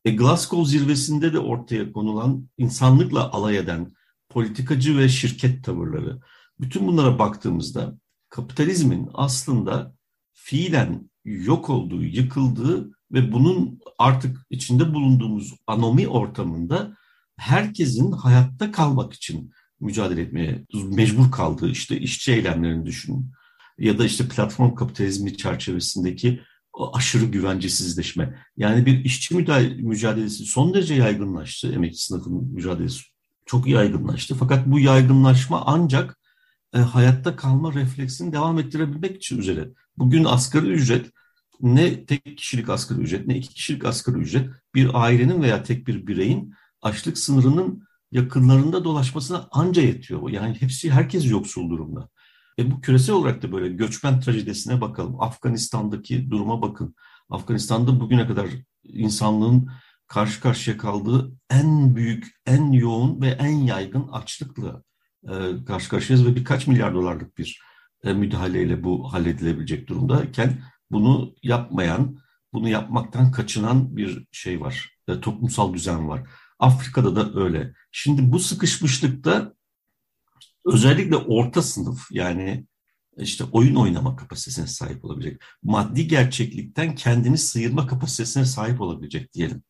E, 0.06 0.12
Glasgow 0.12 0.72
zirvesinde 0.72 1.34
de 1.34 1.40
ortaya 1.40 1.92
konulan 1.92 2.50
insanlıkla 2.58 3.32
alay 3.32 3.58
eden 3.58 3.92
politikacı 4.30 4.98
ve 4.98 5.10
şirket 5.10 5.64
tavırları. 5.64 6.20
Bütün 6.60 6.88
bunlara 6.88 7.20
baktığımızda 7.20 7.98
kapitalizmin 8.30 9.10
aslında 9.14 9.96
fiilen 10.34 11.10
yok 11.26 11.70
olduğu, 11.70 12.04
yıkıldığı 12.04 12.92
ve 13.12 13.32
bunun 13.32 13.80
artık 13.98 14.38
içinde 14.50 14.94
bulunduğumuz 14.94 15.56
anomi 15.68 16.08
ortamında 16.08 16.98
herkesin 17.38 18.12
hayatta 18.12 18.72
kalmak 18.72 19.14
için 19.14 19.52
mücadele 19.80 20.22
etmeye 20.22 20.66
mecbur 20.74 21.32
kaldığı 21.32 21.70
işte 21.70 22.00
işçi 22.00 22.32
eylemlerini 22.32 22.86
düşünün. 22.86 23.32
Ya 23.78 23.98
da 23.98 24.06
işte 24.06 24.28
platform 24.28 24.76
kapitalizmi 24.76 25.38
çerçevesindeki 25.38 26.42
aşırı 26.94 27.26
güvencesizleşme. 27.26 28.40
Yani 28.58 28.86
bir 28.86 29.06
işçi 29.06 29.36
mücadelesi 29.82 30.46
son 30.46 30.74
derece 30.74 30.94
yaygınlaştı. 30.94 31.72
Emekçi 31.72 32.04
sınıfının 32.04 32.54
mücadelesi 32.54 33.04
çok 33.50 33.68
yaygınlaştı. 33.68 34.36
Fakat 34.36 34.68
bu 34.68 34.80
yaygınlaşma 34.80 35.64
ancak 35.66 36.18
e, 36.74 36.80
hayatta 36.80 37.36
kalma 37.36 37.74
refleksini 37.74 38.34
devam 38.34 38.60
ettirebilmek 38.60 39.16
için 39.16 39.38
üzere. 39.38 39.70
Bugün 39.98 40.24
asgari 40.24 40.68
ücret 40.68 41.12
ne 41.62 42.06
tek 42.06 42.38
kişilik 42.38 42.70
asgari 42.70 43.00
ücret 43.00 43.28
ne 43.28 43.38
iki 43.38 43.54
kişilik 43.54 43.86
asgari 43.86 44.18
ücret 44.18 44.50
bir 44.76 44.90
ailenin 44.94 45.42
veya 45.42 45.64
tek 45.64 45.88
bir 45.88 46.08
bireyin 46.08 46.54
açlık 46.82 47.18
sınırının 47.18 47.84
yakınlarında 48.12 48.84
dolaşmasına 48.84 49.48
anca 49.52 49.82
yetiyor. 49.82 50.30
Yani 50.30 50.58
hepsi 50.60 50.92
herkes 50.92 51.32
yoksul 51.32 51.70
durumda. 51.70 52.10
E 52.60 52.72
bu 52.72 52.82
küresel 52.82 53.16
olarak 53.16 53.42
da 53.44 53.52
böyle 53.52 53.70
göçmen 53.70 54.20
trajedisine 54.20 54.82
bakalım. 54.82 55.22
Afganistan'daki 55.22 56.32
duruma 56.32 56.62
bakın. 56.62 56.96
Afganistan'da 57.30 58.00
bugüne 58.00 58.28
kadar 58.28 58.48
insanlığın 58.84 59.70
karşı 60.10 60.42
karşıya 60.42 60.78
kaldığı 60.78 61.32
en 61.50 61.96
büyük, 61.96 62.28
en 62.46 62.72
yoğun 62.72 63.22
ve 63.22 63.28
en 63.28 63.58
yaygın 63.58 64.08
açlıkla 64.08 64.84
e, 65.24 65.66
karşı 65.68 65.90
karşıyayız 65.90 66.28
ve 66.28 66.36
birkaç 66.36 66.68
milyar 66.68 66.94
dolarlık 66.94 67.38
bir 67.38 67.62
e, 68.04 68.14
müdahaleyle 68.14 68.84
bu 68.84 69.14
halledilebilecek 69.14 69.88
durumdayken 69.88 70.64
bunu 70.92 71.36
yapmayan, 71.44 72.20
bunu 72.54 72.70
yapmaktan 72.70 73.32
kaçınan 73.32 73.98
bir 73.98 74.28
şey 74.32 74.62
var. 74.62 74.90
E, 75.08 75.22
toplumsal 75.22 75.74
düzen 75.74 76.10
var. 76.10 76.30
Afrika'da 76.60 77.16
da 77.16 77.40
öyle. 77.40 77.74
Şimdi 77.92 78.32
bu 78.32 78.40
sıkışmışlıkta 78.40 79.54
özellikle 80.66 81.16
orta 81.16 81.62
sınıf 81.62 82.12
yani 82.12 82.66
işte 83.18 83.44
oyun 83.44 83.76
oynama 83.76 84.16
kapasitesine 84.16 84.68
sahip 84.68 85.06
olabilecek, 85.06 85.42
maddi 85.64 86.08
gerçeklikten 86.08 86.96
kendini 86.96 87.38
sıyırma 87.38 87.88
kapasitesine 87.88 88.46
sahip 88.46 88.82
olabilecek 88.82 89.34
diyelim. 89.34 89.64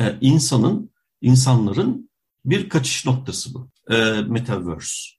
Ee, 0.00 0.18
insanın, 0.20 0.90
insanların 1.20 2.10
bir 2.44 2.68
kaçış 2.68 3.06
noktası 3.06 3.54
bu. 3.54 3.70
Ee, 3.90 4.22
Metaverse. 4.22 5.14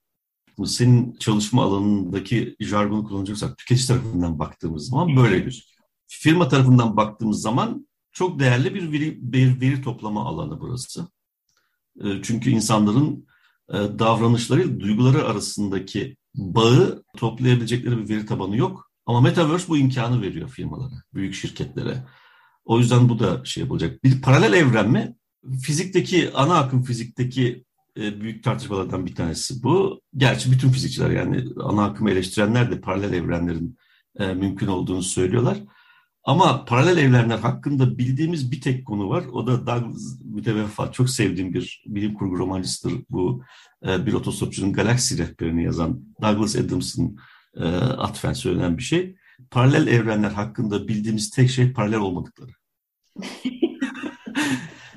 Senin 0.65 1.15
çalışma 1.15 1.63
alanındaki 1.63 2.55
jargonu 2.59 3.03
kullanacaksak 3.03 3.57
tüketici 3.57 3.87
tarafından 3.87 4.39
baktığımız 4.39 4.87
zaman 4.87 5.15
böyle 5.15 5.39
gözüküyor. 5.39 5.87
Firma 6.07 6.47
tarafından 6.47 6.97
baktığımız 6.97 7.41
zaman 7.41 7.87
çok 8.11 8.39
değerli 8.39 8.75
bir 8.75 8.91
veri, 8.91 9.17
bir 9.21 9.61
veri 9.61 9.81
toplama 9.81 10.25
alanı 10.25 10.59
burası. 10.59 11.07
E, 12.03 12.21
çünkü 12.23 12.49
insanların 12.49 13.27
e, 13.69 13.73
davranışları, 13.73 14.79
duyguları 14.79 15.25
arasındaki 15.25 16.17
bağı 16.35 17.03
toplayabilecekleri 17.17 17.97
bir 17.97 18.09
veri 18.09 18.25
tabanı 18.25 18.57
yok. 18.57 18.91
Ama 19.05 19.21
Metaverse 19.21 19.67
bu 19.67 19.77
imkanı 19.77 20.21
veriyor 20.21 20.49
firmalara, 20.49 21.03
büyük 21.13 21.33
şirketlere. 21.33 22.03
O 22.65 22.79
yüzden 22.79 23.09
bu 23.09 23.19
da 23.19 23.45
şey 23.45 23.61
yapılacak. 23.61 24.03
Bir 24.03 24.21
paralel 24.21 24.53
evren 24.53 24.89
mi? 24.89 25.15
Fizikteki, 25.61 26.31
ana 26.33 26.57
akım 26.57 26.83
fizikteki 26.83 27.63
e, 27.99 28.21
büyük 28.21 28.43
tartışmalardan 28.43 29.05
bir 29.05 29.15
tanesi 29.15 29.63
bu. 29.63 30.01
Gerçi 30.17 30.51
bütün 30.51 30.69
fizikçiler 30.69 31.09
yani 31.09 31.45
ana 31.63 31.85
akımı 31.85 32.11
eleştirenler 32.11 32.71
de 32.71 32.81
paralel 32.81 33.13
evrenlerin 33.13 33.77
mümkün 34.19 34.67
olduğunu 34.67 35.03
söylüyorlar. 35.03 35.57
Ama 36.25 36.65
paralel 36.65 36.97
evrenler 36.97 37.37
hakkında 37.37 37.97
bildiğimiz 37.97 38.51
bir 38.51 38.61
tek 38.61 38.85
konu 38.85 39.09
var. 39.09 39.25
O 39.31 39.47
da 39.47 39.67
Douglas 39.67 40.19
müteveffa. 40.23 40.91
Çok 40.91 41.09
sevdiğim 41.09 41.53
bir 41.53 41.83
bilim 41.87 42.13
kurgu 42.13 42.37
romancısıdır. 42.37 42.93
Bu 43.09 43.43
e, 43.87 44.05
bir 44.05 44.13
otostopçunun 44.13 44.73
galaksi 44.73 45.17
rehberini 45.17 45.63
yazan 45.63 45.99
Douglas 46.21 46.55
Adams'ın 46.55 47.17
e, 47.55 47.65
atfen 47.75 48.33
söylenen 48.33 48.77
bir 48.77 48.83
şey. 48.83 49.15
Paralel 49.51 49.87
evrenler 49.87 50.31
hakkında 50.31 50.87
bildiğimiz 50.87 51.29
tek 51.29 51.49
şey 51.49 51.73
paralel 51.73 51.99
olmadıkları. 51.99 52.51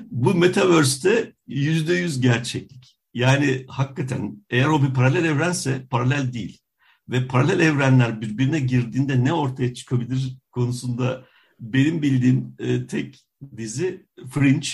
Bu 0.01 0.35
Metaverse'te 0.35 1.33
yüzde 1.47 1.93
yüz 1.93 2.21
gerçeklik. 2.21 2.99
Yani 3.13 3.65
hakikaten 3.67 4.43
eğer 4.49 4.67
o 4.67 4.83
bir 4.83 4.93
paralel 4.93 5.25
evrense 5.25 5.87
paralel 5.89 6.33
değil. 6.33 6.61
Ve 7.09 7.27
paralel 7.27 7.59
evrenler 7.59 8.21
birbirine 8.21 8.59
girdiğinde 8.59 9.23
ne 9.23 9.33
ortaya 9.33 9.73
çıkabilir 9.73 10.37
konusunda 10.51 11.25
benim 11.59 12.01
bildiğim 12.01 12.55
e, 12.59 12.87
tek 12.87 13.25
dizi 13.57 14.05
Fringe. 14.29 14.67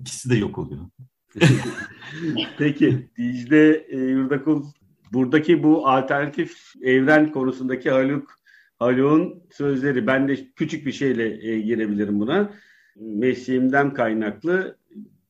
İkisi 0.00 0.30
de 0.30 0.36
yok 0.36 0.58
oluyor. 0.58 0.80
Peki 2.58 3.10
Dicle 3.16 3.86
e, 3.88 3.96
Yurdakul 3.96 4.64
buradaki 5.12 5.62
bu 5.62 5.88
alternatif 5.88 6.72
evren 6.82 7.32
konusundaki 7.32 7.90
Haluk 7.90 8.39
Haluk'un 8.80 9.42
sözleri 9.50 10.06
ben 10.06 10.28
de 10.28 10.52
küçük 10.56 10.86
bir 10.86 10.92
şeyle 10.92 11.48
e, 11.50 11.60
girebilirim 11.60 12.20
buna. 12.20 12.54
Mesleğimden 12.96 13.94
kaynaklı 13.94 14.78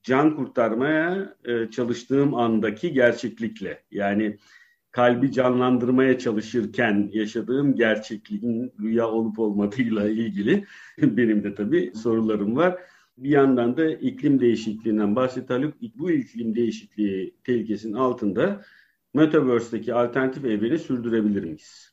can 0.03 0.37
kurtarmaya 0.37 1.37
e, 1.45 1.71
çalıştığım 1.71 2.35
andaki 2.35 2.93
gerçeklikle 2.93 3.83
yani 3.91 4.39
kalbi 4.91 5.33
canlandırmaya 5.33 6.19
çalışırken 6.19 7.11
yaşadığım 7.13 7.75
gerçekliğin 7.77 8.73
rüya 8.81 9.09
olup 9.09 9.39
olmadığıyla 9.39 10.09
ilgili 10.09 10.65
benim 10.99 11.45
de 11.45 11.55
tabii 11.55 11.93
sorularım 11.95 12.57
var. 12.57 12.79
Bir 13.19 13.31
yandan 13.31 13.77
da 13.77 13.91
iklim 13.91 14.41
değişikliğinden 14.41 15.17
bahsetti 15.17 15.53
Haluk. 15.53 15.75
Bu 15.95 16.11
iklim 16.11 16.55
değişikliği 16.55 17.35
tehlikesinin 17.45 17.95
altında 17.95 18.63
Metaverse'deki 19.15 19.95
alternatif 19.95 20.45
evreni 20.45 20.79
sürdürebilir 20.79 21.45
miyiz? 21.45 21.90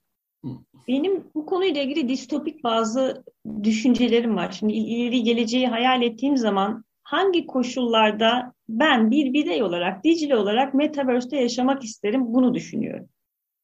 Benim 0.88 1.24
bu 1.36 1.46
konuyla 1.46 1.82
ilgili 1.82 2.10
distopik 2.10 2.63
bazı 2.63 3.24
düşüncelerim 3.63 4.36
var. 4.36 4.51
Şimdi 4.51 4.74
ileri 4.74 5.24
geleceği 5.24 5.67
hayal 5.67 6.01
ettiğim 6.01 6.38
zaman 6.38 6.84
hangi 7.03 7.46
koşullarda 7.46 8.53
ben 8.70 9.12
bir 9.12 9.34
birey 9.34 9.63
olarak, 9.63 10.03
Dicle 10.03 10.36
olarak 10.36 10.74
Metaverse'de 10.74 11.38
yaşamak 11.38 11.84
isterim 11.84 12.34
bunu 12.34 12.53
düşünüyorum. 12.53 13.10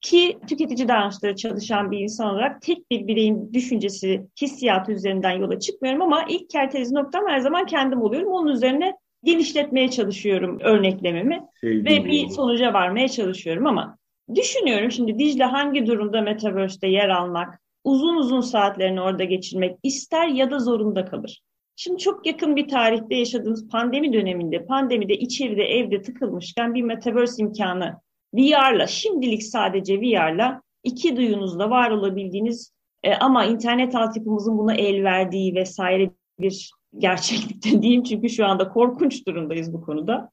Ki 0.02 0.38
tüketici 0.48 0.88
davranışları 0.88 1.36
çalışan 1.36 1.92
bir 1.92 2.00
insan 2.00 2.34
olarak 2.34 2.62
tek 2.62 2.92
bir 2.92 3.08
bireyin 3.08 3.54
düşüncesi, 3.54 4.28
hissiyatı 4.42 4.92
üzerinden 4.92 5.32
yola 5.32 5.60
çıkmıyorum 5.60 6.02
ama 6.02 6.26
ilk 6.30 6.50
kerteniz 6.50 6.92
noktam 6.92 7.24
her 7.28 7.40
zaman 7.40 7.66
kendim 7.66 8.02
oluyorum. 8.02 8.32
Onun 8.32 8.52
üzerine 8.52 8.94
genişletmeye 9.24 9.90
çalışıyorum 9.90 10.60
örneklememi 10.60 11.44
Sevdim 11.62 11.86
ve 11.86 12.06
bir 12.06 12.28
sonuca 12.28 12.74
varmaya 12.74 13.08
çalışıyorum 13.08 13.68
ama 13.68 13.98
düşünüyorum 14.36 14.92
şimdi 14.92 15.20
Dicle 15.20 15.44
hangi 15.44 15.86
durumda 15.88 16.22
Metaverse'de 16.22 16.88
yer 16.88 17.10
almak 17.10 17.62
uzun 17.84 18.16
uzun 18.16 18.42
saatlerini 18.42 19.02
orada 19.02 19.24
geçirmek 19.24 19.78
ister 19.84 20.28
ya 20.28 20.52
da 20.52 20.60
zorunda 20.60 21.06
kalır. 21.06 21.42
Şimdi 21.76 21.98
çok 21.98 22.26
yakın 22.26 22.56
bir 22.56 22.68
tarihte 22.68 23.16
yaşadığımız 23.16 23.68
pandemi 23.68 24.14
döneminde, 24.14 24.66
pandemide 24.66 25.14
içeride 25.14 25.64
evde 25.64 26.02
tıkılmışken 26.02 26.74
bir 26.74 26.82
metaverse 26.82 27.44
imkanı 27.44 27.96
VR'la, 28.34 28.88
şimdilik 28.88 29.44
sadece 29.44 30.02
VR'la 30.02 30.62
iki 30.84 31.18
duyunuzla 31.18 31.70
var 31.70 31.92
olabildiğiniz 31.92 32.74
e, 33.04 33.16
ama 33.16 33.46
internet 33.46 33.96
altyapımızın 33.96 34.58
buna 34.58 34.74
el 34.74 35.04
verdiği 35.04 35.56
vesaire 35.56 36.10
bir 36.40 36.72
gerçeklikte 36.98 37.70
diyeyim 37.82 38.04
çünkü 38.04 38.30
şu 38.30 38.46
anda 38.46 38.70
korkunç 38.70 39.28
durumdayız 39.28 39.74
bu 39.74 39.82
konuda. 39.82 40.30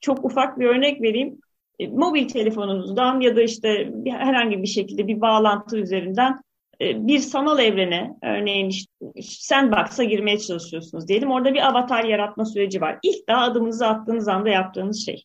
Çok 0.00 0.24
ufak 0.24 0.58
bir 0.58 0.66
örnek 0.66 1.02
vereyim. 1.02 1.40
E, 1.80 1.88
mobil 1.88 2.28
telefonunuzdan 2.28 3.20
ya 3.20 3.36
da 3.36 3.42
işte 3.42 3.90
bir, 3.92 4.10
herhangi 4.10 4.62
bir 4.62 4.66
şekilde 4.66 5.08
bir 5.08 5.20
bağlantı 5.20 5.78
üzerinden 5.78 6.40
e, 6.80 7.06
bir 7.06 7.18
sanal 7.18 7.58
evrene, 7.58 8.14
örneğin 8.22 8.68
işte 8.68 8.92
sandbox'a 9.22 10.04
girmeye 10.04 10.38
çalışıyorsunuz 10.38 11.08
diyelim. 11.08 11.30
Orada 11.30 11.54
bir 11.54 11.68
avatar 11.68 12.04
yaratma 12.04 12.44
süreci 12.44 12.80
var. 12.80 12.98
İlk 13.02 13.28
daha 13.28 13.42
adımınızı 13.42 13.86
attığınız 13.86 14.28
anda 14.28 14.48
yaptığınız 14.48 15.06
şey. 15.06 15.24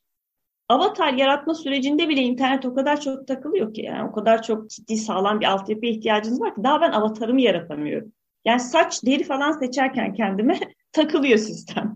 Avatar 0.70 1.14
yaratma 1.14 1.54
sürecinde 1.54 2.10
bile 2.10 2.22
internet 2.22 2.66
o 2.66 2.76
kadar 2.76 3.02
çok 3.02 3.28
takılıyor 3.28 3.74
ki 3.74 3.82
yani 3.82 4.10
o 4.10 4.12
kadar 4.12 4.44
çok 4.44 4.70
ciddi 4.70 4.98
sağlam 4.98 5.40
bir 5.40 5.46
altyapıya 5.46 5.92
ihtiyacınız 5.92 6.42
var 6.42 6.56
ki 6.56 6.64
daha 6.64 6.82
ben 6.82 6.92
avatarımı 6.92 7.42
yaratamıyorum. 7.42 8.12
Yani 8.46 8.60
saç, 8.60 9.06
deri 9.06 9.24
falan 9.24 9.52
seçerken 9.52 10.14
kendime 10.14 10.60
takılıyor 10.92 11.38
sistem. 11.38 11.96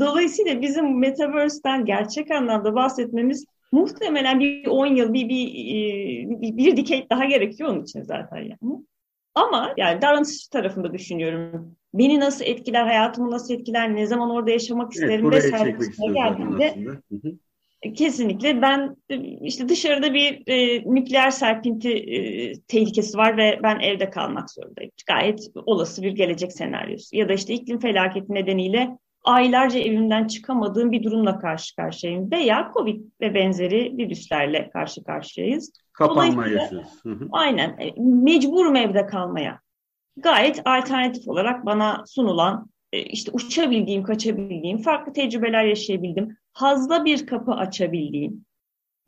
Dolayısıyla 0.00 0.62
bizim 0.62 0.98
Metaverse'den 0.98 1.84
gerçek 1.84 2.30
anlamda 2.30 2.74
bahsetmemiz 2.74 3.44
muhtemelen 3.72 4.40
bir 4.40 4.66
10 4.66 4.86
yıl, 4.86 5.12
bir, 5.12 5.28
bir, 5.28 5.46
e, 5.46 6.40
bir, 6.40 6.56
bir 6.56 6.76
decade 6.76 7.06
daha 7.10 7.24
gerekiyor 7.24 7.68
onun 7.70 7.82
için 7.82 8.02
zaten 8.02 8.36
yani. 8.36 8.82
Ama 9.34 9.74
yani 9.76 10.02
davranış 10.02 10.48
tarafında 10.48 10.92
düşünüyorum. 10.92 11.76
Beni 11.94 12.20
nasıl 12.20 12.44
etkiler, 12.44 12.86
hayatımı 12.86 13.30
nasıl 13.30 13.54
etkiler, 13.54 13.96
ne 13.96 14.06
zaman 14.06 14.30
orada 14.30 14.50
yaşamak 14.50 14.92
isterim 14.92 15.32
evet, 15.32 15.44
vesaire 15.44 15.76
geldiğinde 16.14 16.74
kesinlikle 17.94 18.62
ben 18.62 18.96
işte 19.42 19.68
dışarıda 19.68 20.14
bir 20.14 20.42
e, 20.46 20.82
nükleer 20.94 21.30
serpinti 21.30 21.92
e, 21.92 22.52
tehlikesi 22.68 23.18
var 23.18 23.36
ve 23.36 23.60
ben 23.62 23.80
evde 23.80 24.10
kalmak 24.10 24.50
zorundayım. 24.50 24.90
Gayet 25.06 25.40
olası 25.66 26.02
bir 26.02 26.12
gelecek 26.12 26.52
senaryosu. 26.52 27.16
Ya 27.16 27.28
da 27.28 27.32
işte 27.32 27.54
iklim 27.54 27.78
felaketi 27.78 28.34
nedeniyle 28.34 28.98
aylarca 29.26 29.80
evimden 29.80 30.26
çıkamadığım 30.26 30.92
bir 30.92 31.02
durumla 31.02 31.38
karşı 31.38 31.76
karşıyayım. 31.76 32.30
Veya 32.30 32.70
Covid 32.74 33.04
ve 33.20 33.34
benzeri 33.34 33.96
virüslerle 33.98 34.70
karşı 34.70 35.04
karşıyayız. 35.04 35.72
Kapanma 35.92 36.48
yaşıyoruz. 36.48 36.88
Aynen. 37.32 37.76
E, 37.78 37.94
mecburum 38.00 38.76
evde 38.76 39.06
kalmaya. 39.06 39.60
Gayet 40.16 40.62
alternatif 40.64 41.28
olarak 41.28 41.66
bana 41.66 42.04
sunulan 42.06 42.70
e, 42.92 43.02
işte 43.02 43.30
uçabildiğim, 43.34 44.02
kaçabildiğim, 44.02 44.78
farklı 44.78 45.12
tecrübeler 45.12 45.64
yaşayabildim, 45.64 46.36
hazda 46.52 47.04
bir 47.04 47.26
kapı 47.26 47.52
açabildiğim. 47.52 48.44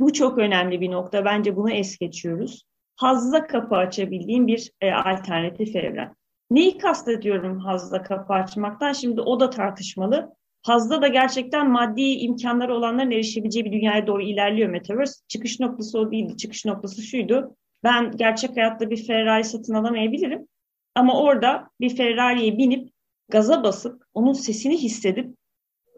Bu 0.01 0.13
çok 0.13 0.39
önemli 0.39 0.81
bir 0.81 0.91
nokta. 0.91 1.25
Bence 1.25 1.57
bunu 1.57 1.71
es 1.71 1.99
geçiyoruz. 1.99 2.63
Hazda 2.97 3.47
kapı 3.47 3.77
açabildiğim 3.77 4.47
bir 4.47 4.71
e, 4.81 4.93
alternatif 4.93 5.77
evren. 5.77 6.15
Neyi 6.51 6.79
kastediyorum 6.79 7.59
hazda 7.59 8.03
kapı 8.03 8.33
açmaktan? 8.33 8.93
Şimdi 8.93 9.21
o 9.21 9.41
da 9.41 9.51
tartışmalı. 9.51 10.33
Hazda 10.63 11.03
da 11.03 11.09
gerçekten 11.09 11.71
maddi 11.71 12.03
imkanları 12.03 12.75
olanların 12.75 13.11
erişebileceği 13.11 13.65
bir 13.65 13.73
dünyaya 13.73 14.07
doğru 14.07 14.23
ilerliyor 14.23 14.69
Metaverse. 14.69 15.15
Çıkış 15.29 15.61
noktası 15.61 15.99
o 15.99 16.11
değildi. 16.11 16.37
Çıkış 16.37 16.65
noktası 16.65 17.03
şuydu. 17.03 17.57
Ben 17.85 18.11
gerçek 18.17 18.57
hayatta 18.57 18.91
bir 18.91 19.07
Ferrari 19.07 19.45
satın 19.45 19.75
alamayabilirim. 19.75 20.49
Ama 20.95 21.23
orada 21.23 21.71
bir 21.81 21.97
Ferrari'ye 21.97 22.59
binip 22.59 22.91
gaza 23.29 23.65
basıp 23.65 24.03
onun 24.15 24.33
sesini 24.33 24.77
hissedip 24.77 25.37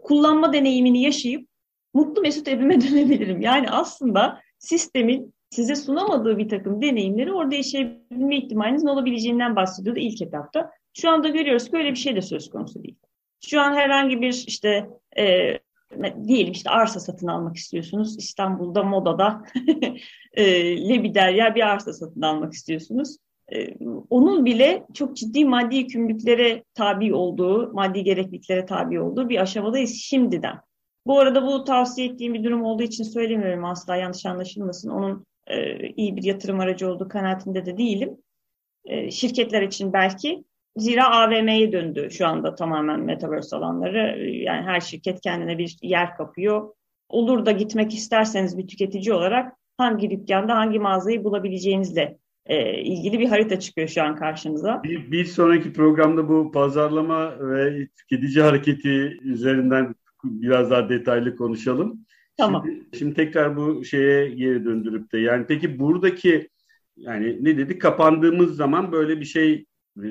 kullanma 0.02 0.52
deneyimini 0.52 1.02
yaşayıp 1.02 1.48
mutlu 1.94 2.22
mesut 2.22 2.48
evime 2.48 2.80
dönebilirim. 2.90 3.40
Yani 3.40 3.70
aslında 3.70 4.40
sistemin 4.58 5.34
size 5.50 5.74
sunamadığı 5.74 6.38
bir 6.38 6.48
takım 6.48 6.82
deneyimleri 6.82 7.32
orada 7.32 7.54
yaşayabilme 7.54 8.36
ihtimalinizin 8.36 8.86
olabileceğinden 8.86 9.56
bahsediyordu 9.56 10.00
ilk 10.00 10.22
etapta. 10.22 10.70
Şu 10.94 11.10
anda 11.10 11.28
görüyoruz 11.28 11.70
ki 11.70 11.76
öyle 11.76 11.90
bir 11.90 11.96
şey 11.96 12.16
de 12.16 12.22
söz 12.22 12.50
konusu 12.50 12.82
değil. 12.82 12.96
Şu 13.40 13.60
an 13.60 13.74
herhangi 13.74 14.20
bir 14.20 14.44
işte 14.46 14.90
e, 15.18 15.58
diyelim 16.26 16.52
işte 16.52 16.70
arsa 16.70 17.00
satın 17.00 17.26
almak 17.26 17.56
istiyorsunuz. 17.56 18.18
İstanbul'da 18.18 18.82
Moda'da 18.82 19.42
e, 20.34 20.44
Lebiderya 20.88 21.54
bir 21.54 21.68
arsa 21.68 21.92
satın 21.92 22.22
almak 22.22 22.52
istiyorsunuz. 22.52 23.16
E, 23.52 23.74
onun 24.10 24.44
bile 24.44 24.86
çok 24.94 25.16
ciddi 25.16 25.44
maddi 25.44 25.76
yükümlülüklere 25.76 26.64
tabi 26.74 27.14
olduğu, 27.14 27.72
maddi 27.72 28.04
gerekliliklere 28.04 28.66
tabi 28.66 29.00
olduğu 29.00 29.28
bir 29.28 29.42
aşamadayız 29.42 29.94
şimdiden. 29.94 30.60
Bu 31.06 31.18
arada 31.18 31.46
bu 31.46 31.64
tavsiye 31.64 32.08
ettiğim 32.08 32.34
bir 32.34 32.44
durum 32.44 32.62
olduğu 32.62 32.82
için 32.82 33.04
söylemiyorum 33.04 33.64
asla 33.64 33.96
yanlış 33.96 34.26
anlaşılmasın. 34.26 34.90
Onun 34.90 35.26
e, 35.50 35.88
iyi 35.96 36.16
bir 36.16 36.22
yatırım 36.22 36.60
aracı 36.60 36.90
olduğu 36.90 37.08
kanaatinde 37.08 37.66
de 37.66 37.78
değilim. 37.78 38.16
E, 38.84 39.10
şirketler 39.10 39.62
için 39.62 39.92
belki. 39.92 40.44
Zira 40.76 41.10
AVM'ye 41.10 41.72
döndü 41.72 42.08
şu 42.10 42.26
anda 42.26 42.54
tamamen 42.54 43.00
metaverse 43.00 43.56
alanları. 43.56 44.28
Yani 44.28 44.66
her 44.66 44.80
şirket 44.80 45.20
kendine 45.20 45.58
bir 45.58 45.76
yer 45.82 46.16
kapıyor. 46.16 46.74
Olur 47.08 47.46
da 47.46 47.50
gitmek 47.50 47.94
isterseniz 47.94 48.58
bir 48.58 48.66
tüketici 48.66 49.14
olarak 49.14 49.52
hangi 49.78 50.10
dükkanda 50.10 50.56
hangi 50.56 50.78
mağazayı 50.78 51.24
bulabileceğinizle 51.24 52.18
e, 52.46 52.80
ilgili 52.82 53.18
bir 53.18 53.28
harita 53.28 53.60
çıkıyor 53.60 53.88
şu 53.88 54.02
an 54.02 54.16
karşınıza. 54.16 54.82
Bir, 54.82 55.12
bir 55.12 55.24
sonraki 55.24 55.72
programda 55.72 56.28
bu 56.28 56.52
pazarlama 56.52 57.34
ve 57.40 57.88
tüketici 57.96 58.44
hareketi 58.44 59.18
üzerinden 59.22 59.94
biraz 60.24 60.70
daha 60.70 60.88
detaylı 60.88 61.36
konuşalım. 61.36 62.06
Tamam. 62.40 62.64
Şimdi, 62.66 62.98
şimdi 62.98 63.14
tekrar 63.14 63.56
bu 63.56 63.84
şeye 63.84 64.30
geri 64.30 64.64
döndürüp 64.64 65.12
de 65.12 65.18
yani 65.18 65.46
peki 65.48 65.78
buradaki 65.78 66.48
yani 66.96 67.44
ne 67.44 67.58
dedik 67.58 67.82
kapandığımız 67.82 68.56
zaman 68.56 68.92
böyle 68.92 69.20
bir 69.20 69.24
şey 69.24 69.66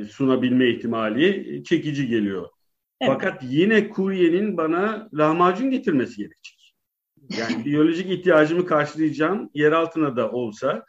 sunabilme 0.09 0.69
ihtimali 0.69 1.63
çekici 1.63 2.07
geliyor. 2.07 2.49
Evet. 3.01 3.13
Fakat 3.13 3.43
yine 3.43 3.89
kuryenin 3.89 4.57
bana 4.57 5.09
lahmacun 5.13 5.71
getirmesi 5.71 6.17
gerekecek. 6.17 6.75
Yani 7.37 7.65
biyolojik 7.65 8.11
ihtiyacımı 8.11 8.65
karşılayacağım 8.65 9.49
yer 9.53 9.71
altına 9.71 10.15
da 10.15 10.31
olsa 10.31 10.85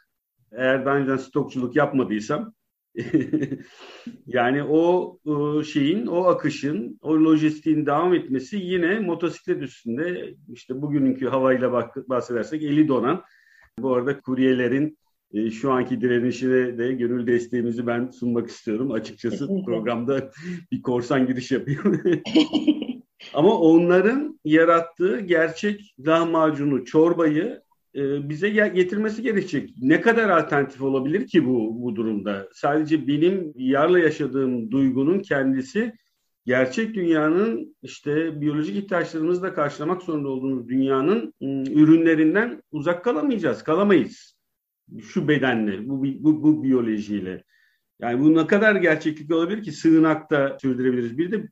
eğer 0.51 0.85
daha 0.85 0.95
önceden 0.95 1.17
stokçuluk 1.17 1.75
yapmadıysam 1.75 2.53
yani 4.27 4.63
o, 4.63 5.17
o 5.25 5.63
şeyin, 5.63 6.05
o 6.05 6.23
akışın, 6.23 6.99
o 7.01 7.13
lojistiğin 7.13 7.85
devam 7.85 8.13
etmesi 8.13 8.57
yine 8.57 8.99
motosiklet 8.99 9.61
üstünde 9.61 10.35
işte 10.53 10.81
bugünkü 10.81 11.27
havayla 11.27 11.91
bahsedersek 12.09 12.63
eli 12.63 12.87
donan 12.87 13.23
bu 13.79 13.95
arada 13.95 14.19
kuryelerin 14.19 14.97
e, 15.33 15.51
şu 15.51 15.71
anki 15.71 16.01
direnişine 16.01 16.77
de 16.77 16.93
gönül 16.93 17.27
desteğimizi 17.27 17.87
ben 17.87 18.09
sunmak 18.09 18.49
istiyorum. 18.49 18.91
Açıkçası 18.91 19.47
programda 19.65 20.31
bir 20.71 20.81
korsan 20.81 21.27
giriş 21.27 21.51
yapıyorum. 21.51 22.01
Ama 23.33 23.59
onların 23.59 24.39
yarattığı 24.45 25.19
gerçek 25.19 25.95
lahmacunu, 25.99 26.85
çorbayı 26.85 27.61
e, 27.95 28.29
bize 28.29 28.49
getirmesi 28.49 29.21
gerekecek. 29.21 29.69
Ne 29.81 30.01
kadar 30.01 30.29
alternatif 30.29 30.81
olabilir 30.81 31.27
ki 31.27 31.45
bu 31.45 31.83
bu 31.83 31.95
durumda? 31.95 32.49
Sadece 32.53 33.07
benim 33.07 33.53
yarla 33.55 33.99
yaşadığım 33.99 34.71
duygunun 34.71 35.19
kendisi 35.19 35.93
gerçek 36.45 36.93
dünyanın 36.93 37.75
işte 37.81 38.41
biyolojik 38.41 38.75
ihtiyaçlarımızı 38.75 39.41
da 39.41 39.53
karşılamak 39.53 40.01
zorunda 40.01 40.29
olduğumuz 40.29 40.67
dünyanın 40.69 41.33
ürünlerinden 41.71 42.63
uzak 42.71 43.03
kalamayacağız, 43.03 43.63
kalamayız. 43.63 44.35
Şu 45.01 45.27
bedenle, 45.27 45.89
bu, 45.89 46.03
bu, 46.03 46.43
bu 46.43 46.63
biyolojiyle. 46.63 47.43
Yani 48.01 48.21
bu 48.21 48.35
ne 48.35 48.47
kadar 48.47 48.75
gerçeklik 48.75 49.31
olabilir 49.31 49.63
ki 49.63 49.71
sığınakta 49.71 50.57
sürdürebiliriz. 50.61 51.17
Bir 51.17 51.31
de 51.31 51.49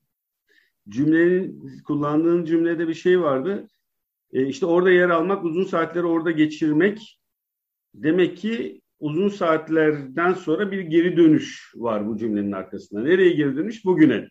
cümlenin 0.89 1.63
kullandığın 1.83 2.45
cümlede 2.45 2.87
bir 2.87 2.93
şey 2.93 3.21
vardı 3.21 3.67
e, 4.33 4.47
işte 4.47 4.65
orada 4.65 4.91
yer 4.91 5.09
almak, 5.09 5.45
uzun 5.45 5.63
saatleri 5.63 6.05
orada 6.05 6.31
geçirmek 6.31 7.19
demek 7.93 8.37
ki 8.37 8.81
uzun 8.99 9.29
saatlerden 9.29 10.33
sonra 10.33 10.71
bir 10.71 10.79
geri 10.79 11.17
dönüş 11.17 11.71
var 11.75 12.07
bu 12.07 12.17
cümlenin 12.17 12.51
arkasında. 12.51 13.03
Nereye 13.03 13.29
geri 13.29 13.57
dönüş? 13.57 13.85
Bugüne. 13.85 14.29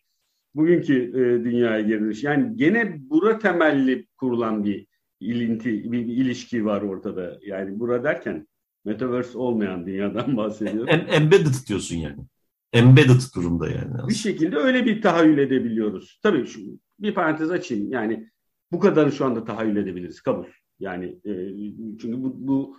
Bugünkü 0.55 0.95
e, 0.95 1.45
dünyaya 1.45 1.81
geri 1.81 2.01
dönüş. 2.01 2.25
Yani 2.25 2.57
gene 2.57 2.97
bura 3.11 3.39
temelli 3.39 4.07
kurulan 4.17 4.65
bir 4.65 4.87
ilinti, 5.21 5.93
bir, 5.93 6.07
bir 6.07 6.17
ilişki 6.17 6.65
var 6.65 6.83
ortada. 6.83 7.39
Yani 7.43 7.79
bura 7.79 8.05
derken 8.05 8.47
metaverse 8.85 9.39
olmayan 9.39 9.87
dünyadan 9.87 10.37
bahsediyorum. 10.37 10.89
Em, 10.89 11.07
embedded 11.11 11.69
diyorsun 11.69 11.97
yani. 11.97 12.19
Embedded 12.73 13.35
durumda 13.37 13.69
yani. 13.69 13.95
Aslında. 13.95 14.09
Bir 14.09 14.15
şekilde 14.15 14.57
öyle 14.57 14.87
bir 14.87 15.03
tahayyül 15.03 15.39
edebiliyoruz. 15.39 16.21
Tabii 16.23 16.47
şu 16.47 16.61
bir 17.01 17.15
parantez 17.15 17.51
açayım. 17.51 17.93
Yani 17.93 18.31
bu 18.73 18.79
kadarı 18.79 19.13
şu 19.13 19.25
anda 19.25 19.45
tahayyül 19.45 19.77
edebiliriz. 19.77 20.21
Kabul. 20.21 20.45
Yani 20.81 21.07
e, 21.25 21.33
çünkü 21.99 22.23
bu, 22.23 22.35
bu 22.49 22.77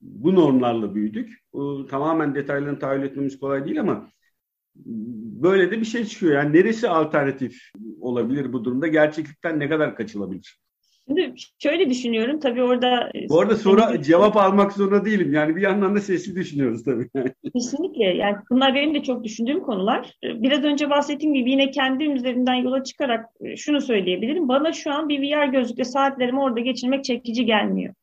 bu 0.00 0.34
normlarla 0.34 0.94
büyüdük. 0.94 1.38
O, 1.52 1.86
tamamen 1.86 2.34
detaylarını 2.34 2.78
tahayyül 2.78 3.04
etmemiz 3.04 3.38
kolay 3.40 3.64
değil 3.64 3.80
ama 3.80 4.10
böyle 5.42 5.70
de 5.70 5.80
bir 5.80 5.84
şey 5.84 6.04
çıkıyor. 6.04 6.34
Yani 6.34 6.56
neresi 6.56 6.88
alternatif 6.88 7.70
olabilir 8.00 8.52
bu 8.52 8.64
durumda? 8.64 8.86
Gerçeklikten 8.86 9.60
ne 9.60 9.68
kadar 9.68 9.96
kaçılabilir? 9.96 10.60
Şimdi 11.08 11.34
şöyle 11.58 11.90
düşünüyorum 11.90 12.40
tabii 12.40 12.62
orada... 12.62 13.10
E, 13.14 13.28
Bu 13.28 13.40
arada 13.40 13.56
soru 13.56 14.02
cevap 14.02 14.36
almak 14.36 14.72
zorunda 14.72 15.04
değilim. 15.04 15.32
Yani 15.32 15.56
bir 15.56 15.62
yandan 15.62 15.94
da 15.94 16.00
sesli 16.00 16.36
düşünüyoruz 16.36 16.84
tabii. 16.84 17.08
Kesinlikle. 17.54 18.04
Yani 18.04 18.36
bunlar 18.50 18.74
benim 18.74 18.94
de 18.94 19.02
çok 19.02 19.24
düşündüğüm 19.24 19.60
konular. 19.60 20.12
Biraz 20.22 20.64
önce 20.64 20.90
bahsettiğim 20.90 21.34
gibi 21.34 21.50
yine 21.50 21.70
kendim 21.70 22.16
üzerinden 22.16 22.54
yola 22.54 22.84
çıkarak 22.84 23.26
şunu 23.56 23.80
söyleyebilirim. 23.80 24.48
Bana 24.48 24.72
şu 24.72 24.92
an 24.92 25.08
bir 25.08 25.20
VR 25.20 25.46
gözlükle 25.46 25.84
saatlerimi 25.84 26.40
orada 26.40 26.60
geçirmek 26.60 27.04
çekici 27.04 27.46
gelmiyor. 27.46 27.94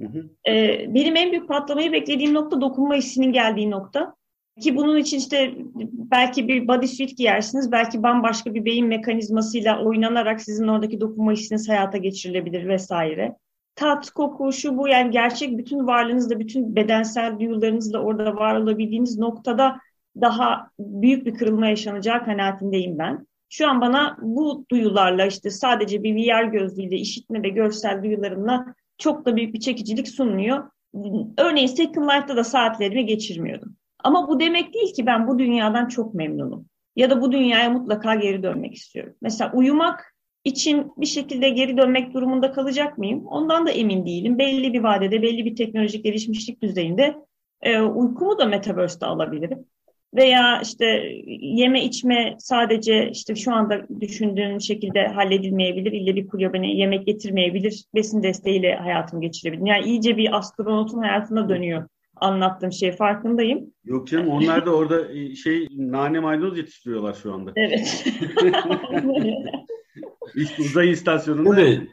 Hı 0.00 0.06
hı. 0.06 0.24
Ee, 0.48 0.86
benim 0.94 1.16
en 1.16 1.30
büyük 1.30 1.48
patlamayı 1.48 1.92
beklediğim 1.92 2.34
nokta 2.34 2.60
dokunma 2.60 2.94
hissinin 2.94 3.32
geldiği 3.32 3.70
nokta. 3.70 4.14
Ki 4.60 4.76
bunun 4.76 4.96
için 4.96 5.18
işte 5.18 5.54
belki 5.90 6.48
bir 6.48 6.68
bodysuit 6.68 7.18
giyersiniz, 7.18 7.72
belki 7.72 8.02
bambaşka 8.02 8.54
bir 8.54 8.64
beyin 8.64 8.86
mekanizmasıyla 8.86 9.84
oynanarak 9.84 10.40
sizin 10.40 10.68
oradaki 10.68 11.00
dokunma 11.00 11.32
hissiniz 11.32 11.68
hayata 11.68 11.98
geçirilebilir 11.98 12.68
vesaire. 12.68 13.36
Tat, 13.74 14.10
koku, 14.10 14.52
şu 14.52 14.76
bu 14.76 14.88
yani 14.88 15.10
gerçek 15.10 15.58
bütün 15.58 15.86
varlığınızla, 15.86 16.40
bütün 16.40 16.76
bedensel 16.76 17.38
duyularınızla 17.38 17.98
orada 17.98 18.36
var 18.36 18.56
olabildiğiniz 18.56 19.18
noktada 19.18 19.78
daha 20.20 20.70
büyük 20.78 21.26
bir 21.26 21.34
kırılma 21.34 21.66
yaşanacağı 21.66 22.24
kanaatindeyim 22.24 22.98
ben. 22.98 23.26
Şu 23.48 23.68
an 23.68 23.80
bana 23.80 24.16
bu 24.22 24.66
duyularla 24.70 25.26
işte 25.26 25.50
sadece 25.50 26.02
bir 26.02 26.14
VR 26.14 26.44
gözlüğüyle 26.44 26.96
işitme 26.96 27.42
ve 27.42 27.48
görsel 27.48 28.02
duyularımla 28.02 28.74
çok 28.98 29.26
da 29.26 29.36
büyük 29.36 29.54
bir 29.54 29.60
çekicilik 29.60 30.08
sunmuyor. 30.08 30.70
Örneğin 31.38 31.66
Second 31.66 32.08
Life'da 32.08 32.36
da 32.36 32.44
saatlerimi 32.44 33.06
geçirmiyordum. 33.06 33.76
Ama 34.04 34.28
bu 34.28 34.40
demek 34.40 34.74
değil 34.74 34.94
ki 34.94 35.06
ben 35.06 35.28
bu 35.28 35.38
dünyadan 35.38 35.88
çok 35.88 36.14
memnunum. 36.14 36.66
Ya 36.96 37.10
da 37.10 37.20
bu 37.20 37.32
dünyaya 37.32 37.70
mutlaka 37.70 38.14
geri 38.14 38.42
dönmek 38.42 38.74
istiyorum. 38.74 39.14
Mesela 39.20 39.52
uyumak 39.52 40.14
için 40.44 40.92
bir 40.96 41.06
şekilde 41.06 41.48
geri 41.48 41.76
dönmek 41.76 42.14
durumunda 42.14 42.52
kalacak 42.52 42.98
mıyım? 42.98 43.26
Ondan 43.26 43.66
da 43.66 43.70
emin 43.70 44.06
değilim. 44.06 44.38
Belli 44.38 44.72
bir 44.72 44.80
vadede, 44.80 45.22
belli 45.22 45.44
bir 45.44 45.56
teknolojik 45.56 46.04
gelişmişlik 46.04 46.62
düzeyinde 46.62 47.16
e, 47.62 47.80
uykumu 47.80 48.38
da 48.38 48.44
Metaverse'de 48.44 49.06
alabilirim. 49.06 49.66
Veya 50.14 50.60
işte 50.62 50.84
yeme 51.40 51.84
içme 51.84 52.36
sadece 52.38 53.10
işte 53.10 53.34
şu 53.34 53.54
anda 53.54 54.00
düşündüğün 54.00 54.58
şekilde 54.58 55.06
halledilmeyebilir. 55.06 55.92
İlle 55.92 56.16
bir 56.16 56.52
bana 56.52 56.64
yemek 56.64 57.06
getirmeyebilir. 57.06 57.84
Besin 57.94 58.22
desteğiyle 58.22 58.74
hayatımı 58.74 59.22
geçirebilirim. 59.22 59.66
Yani 59.66 59.84
iyice 59.84 60.16
bir 60.16 60.36
astronotun 60.36 60.98
hayatına 60.98 61.48
dönüyor 61.48 61.88
anlattığım 62.22 62.72
şey 62.72 62.92
farkındayım. 62.92 63.60
Yok 63.84 64.08
canım 64.08 64.28
onlar 64.28 64.66
da 64.66 64.70
orada 64.70 65.12
e, 65.12 65.34
şey 65.34 65.68
nane 65.70 66.20
maydanoz 66.20 66.58
yetiştiriyorlar 66.58 67.14
şu 67.14 67.34
anda. 67.34 67.52
Evet. 67.56 68.06
işte 70.34 70.62
uzay 70.62 70.90
istasyonunda. 70.90 71.60
Evet. 71.60 71.88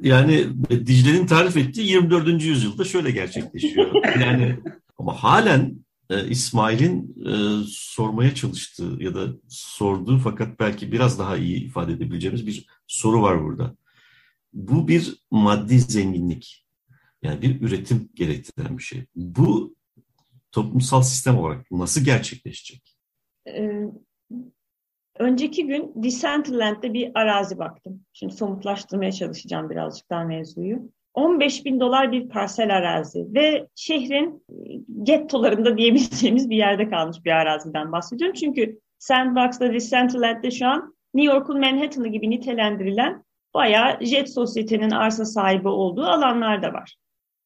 Yani 0.00 0.46
Dicle'nin 0.70 1.26
tarif 1.26 1.56
ettiği 1.56 1.90
24. 1.90 2.42
yüzyılda 2.42 2.84
şöyle 2.84 3.10
gerçekleşiyor. 3.10 3.86
yani 4.20 4.58
ama 4.98 5.14
halen 5.14 5.74
e, 6.10 6.28
İsmail'in 6.28 7.16
e, 7.26 7.32
sormaya 7.68 8.34
çalıştığı 8.34 8.96
ya 8.98 9.14
da 9.14 9.26
sorduğu 9.48 10.18
fakat 10.18 10.60
belki 10.60 10.92
biraz 10.92 11.18
daha 11.18 11.36
iyi 11.36 11.64
ifade 11.64 11.92
edebileceğimiz 11.92 12.46
bir 12.46 12.66
soru 12.86 13.22
var 13.22 13.44
burada. 13.44 13.76
Bu 14.52 14.88
bir 14.88 15.14
maddi 15.30 15.80
zenginlik. 15.80 16.61
Yani 17.22 17.42
bir 17.42 17.60
üretim 17.60 18.08
gerektiren 18.14 18.78
bir 18.78 18.82
şey. 18.82 19.04
Bu 19.14 19.74
toplumsal 20.52 21.02
sistem 21.02 21.38
olarak 21.38 21.70
nasıl 21.70 22.04
gerçekleşecek? 22.04 22.96
Ee, 23.48 23.82
önceki 25.18 25.66
gün 25.66 25.92
Decentraland'de 25.94 26.94
bir 26.94 27.10
arazi 27.14 27.58
baktım. 27.58 28.00
Şimdi 28.12 28.34
somutlaştırmaya 28.34 29.12
çalışacağım 29.12 29.70
birazcık 29.70 30.10
daha 30.10 30.24
mevzuyu. 30.24 30.92
15 31.14 31.64
bin 31.64 31.80
dolar 31.80 32.12
bir 32.12 32.28
parsel 32.28 32.76
arazi 32.76 33.26
ve 33.34 33.68
şehrin 33.74 34.44
gettolarında 35.02 35.78
diyebileceğimiz 35.78 36.50
bir 36.50 36.56
yerde 36.56 36.90
kalmış 36.90 37.24
bir 37.24 37.30
araziden 37.30 37.92
bahsediyorum. 37.92 38.34
Çünkü 38.40 38.80
Sandbox'da 38.98 39.72
Decentraland'de 39.72 40.50
şu 40.50 40.66
an 40.66 40.94
New 41.14 41.34
York'un 41.34 41.60
Manhattan'ı 41.60 42.08
gibi 42.08 42.30
nitelendirilen 42.30 43.24
bayağı 43.54 44.04
jet 44.04 44.34
sosyetenin 44.34 44.90
arsa 44.90 45.24
sahibi 45.24 45.68
olduğu 45.68 46.04
alanlar 46.04 46.62
da 46.62 46.72
var. 46.72 46.96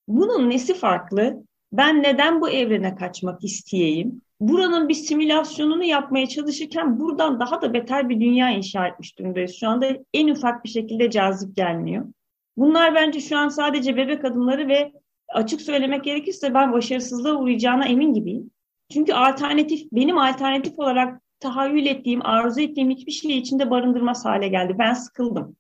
Bunun 0.09 0.51
nesi 0.51 0.75
farklı? 0.75 1.45
Ben 1.73 2.03
neden 2.03 2.41
bu 2.41 2.51
evrene 2.51 2.95
kaçmak 2.95 3.45
isteyeyim? 3.45 4.23
Buranın 4.41 4.89
bir 4.89 4.95
simülasyonunu 4.95 5.85
yapmaya 5.85 6.27
çalışırken 6.27 7.01
buradan 7.01 7.41
daha 7.41 7.63
da 7.63 7.75
beter 7.75 8.09
bir 8.09 8.21
dünya 8.21 8.51
inşa 8.51 8.87
etmiş 8.87 9.19
durumdayız. 9.19 9.55
Şu 9.61 9.69
anda 9.69 9.89
en 10.15 10.29
ufak 10.29 10.65
bir 10.65 10.69
şekilde 10.69 11.11
cazip 11.11 11.57
gelmiyor. 11.57 12.07
Bunlar 12.57 12.95
bence 12.95 13.21
şu 13.21 13.39
an 13.39 13.49
sadece 13.49 13.97
bebek 13.97 14.25
adımları 14.25 14.69
ve 14.69 14.93
açık 15.29 15.61
söylemek 15.61 16.05
gerekirse 16.05 16.55
ben 16.55 16.73
başarısızlığa 16.73 17.35
uğrayacağına 17.35 17.87
emin 17.87 18.15
gibiyim. 18.15 18.51
Çünkü 18.93 19.13
alternatif, 19.13 19.93
benim 19.93 20.19
alternatif 20.19 20.79
olarak 20.79 21.21
tahayyül 21.41 21.87
ettiğim, 21.87 22.27
arzu 22.27 22.61
ettiğim 22.61 22.91
hiçbir 22.91 23.13
şey 23.13 23.39
içinde 23.39 23.71
barındırmaz 23.71 24.25
hale 24.25 24.49
geldi. 24.49 24.77
Ben 24.79 24.95
sıkıldım. 24.95 25.57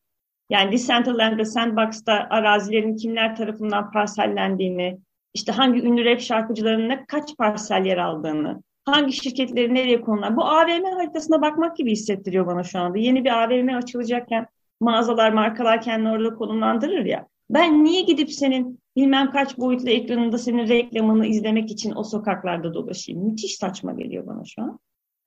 Yani 0.50 0.72
Decentraland'da, 0.72 1.44
Sandbox'ta 1.44 2.26
arazilerin 2.30 2.96
kimler 2.96 3.36
tarafından 3.36 3.90
parsellendiğini, 3.90 4.98
işte 5.34 5.52
hangi 5.52 5.82
ünlü 5.82 6.04
rap 6.04 6.20
şarkıcılarının 6.20 7.04
kaç 7.08 7.36
parsel 7.36 7.84
yer 7.84 7.98
aldığını, 7.98 8.62
hangi 8.84 9.12
şirketleri 9.12 9.74
nereye 9.74 10.00
konular. 10.00 10.36
Bu 10.36 10.44
AVM 10.44 10.84
haritasına 10.84 11.42
bakmak 11.42 11.76
gibi 11.76 11.92
hissettiriyor 11.92 12.46
bana 12.46 12.62
şu 12.62 12.78
anda. 12.78 12.98
Yeni 12.98 13.24
bir 13.24 13.44
AVM 13.44 13.76
açılacakken 13.76 14.46
mağazalar, 14.80 15.32
markalar 15.32 15.82
kendini 15.82 16.10
orada 16.10 16.34
konumlandırır 16.34 17.04
ya. 17.04 17.26
Ben 17.50 17.84
niye 17.84 18.02
gidip 18.02 18.32
senin 18.32 18.80
bilmem 18.96 19.30
kaç 19.30 19.58
boyutlu 19.58 19.90
ekranında 19.90 20.38
senin 20.38 20.68
reklamını 20.68 21.26
izlemek 21.26 21.70
için 21.70 21.92
o 21.96 22.04
sokaklarda 22.04 22.74
dolaşayım? 22.74 23.24
Müthiş 23.24 23.56
saçma 23.56 23.92
geliyor 23.92 24.26
bana 24.26 24.44
şu 24.44 24.62
an. 24.62 24.78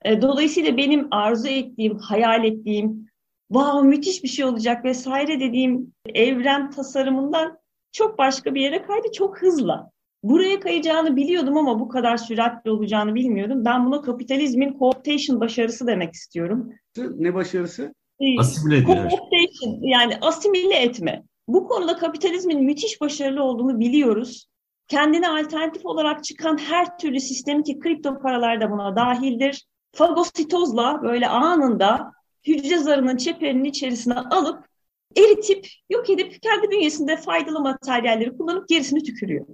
E, 0.05 0.21
dolayısıyla 0.21 0.77
benim 0.77 1.07
arzu 1.11 1.47
ettiğim, 1.47 1.97
hayal 1.97 2.43
ettiğim, 2.43 3.09
wow 3.51 3.87
müthiş 3.87 4.23
bir 4.23 4.29
şey 4.29 4.45
olacak 4.45 4.85
vesaire 4.85 5.39
dediğim 5.39 5.93
evren 6.13 6.71
tasarımından 6.71 7.57
çok 7.91 8.17
başka 8.17 8.55
bir 8.55 8.61
yere 8.61 8.81
kaydı 8.81 9.07
çok 9.13 9.41
hızla. 9.41 9.91
Buraya 10.23 10.59
kayacağını 10.59 11.15
biliyordum 11.15 11.57
ama 11.57 11.79
bu 11.79 11.89
kadar 11.89 12.17
süratli 12.17 12.71
olacağını 12.71 13.15
bilmiyordum. 13.15 13.65
Ben 13.65 13.85
buna 13.85 14.01
kapitalizmin 14.01 14.77
cooptation 14.79 15.39
başarısı 15.39 15.87
demek 15.87 16.13
istiyorum. 16.13 16.73
Ne 16.97 17.33
başarısı? 17.33 17.93
Ee, 18.19 18.39
asimile 18.39 18.77
ediyor. 18.77 19.11
yani 19.81 20.17
asimile 20.21 20.75
etme. 20.75 21.23
Bu 21.47 21.67
konuda 21.67 21.97
kapitalizmin 21.97 22.63
müthiş 22.63 23.01
başarılı 23.01 23.43
olduğunu 23.43 23.79
biliyoruz. 23.79 24.47
Kendine 24.87 25.29
alternatif 25.29 25.85
olarak 25.85 26.23
çıkan 26.23 26.57
her 26.57 26.97
türlü 26.97 27.19
sistemi 27.19 27.63
ki 27.63 27.79
kripto 27.79 28.19
paralar 28.19 28.61
da 28.61 28.71
buna 28.71 28.95
dahildir. 28.95 29.65
Fagositozla 29.91 30.99
böyle 31.03 31.27
anında 31.27 32.11
hücre 32.47 32.77
zarının 32.77 33.17
çeperinin 33.17 33.63
içerisine 33.63 34.13
alıp 34.13 34.65
eritip 35.17 35.67
yok 35.89 36.09
edip 36.09 36.41
kendi 36.41 36.71
bünyesinde 36.71 37.17
faydalı 37.17 37.59
materyalleri 37.59 38.37
kullanıp 38.37 38.67
gerisini 38.67 39.03
tükürüyor. 39.03 39.45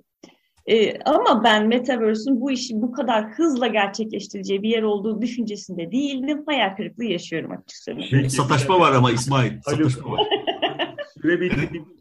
Ee, 0.68 1.00
ama 1.00 1.44
ben 1.44 1.68
Metaverse'ün 1.68 2.42
bu 2.42 2.52
işi 2.52 2.82
bu 2.82 2.92
kadar 2.92 3.30
hızla 3.32 3.68
gerçekleştireceği 3.68 4.64
bir 4.64 4.70
yer 4.70 4.84
olduğu 4.84 5.22
düşüncesinde 5.22 5.92
değildim. 5.92 6.44
Hayal 6.46 6.76
kırıklığı 6.76 7.04
yaşıyorum 7.04 7.52
açıkçası. 7.52 8.04
Şey, 8.04 8.30
sataşma 8.30 8.80
var 8.80 8.92
ama 8.92 9.12
İsmail. 9.12 9.62
Sataşma 9.62 10.12
var. 10.12 10.28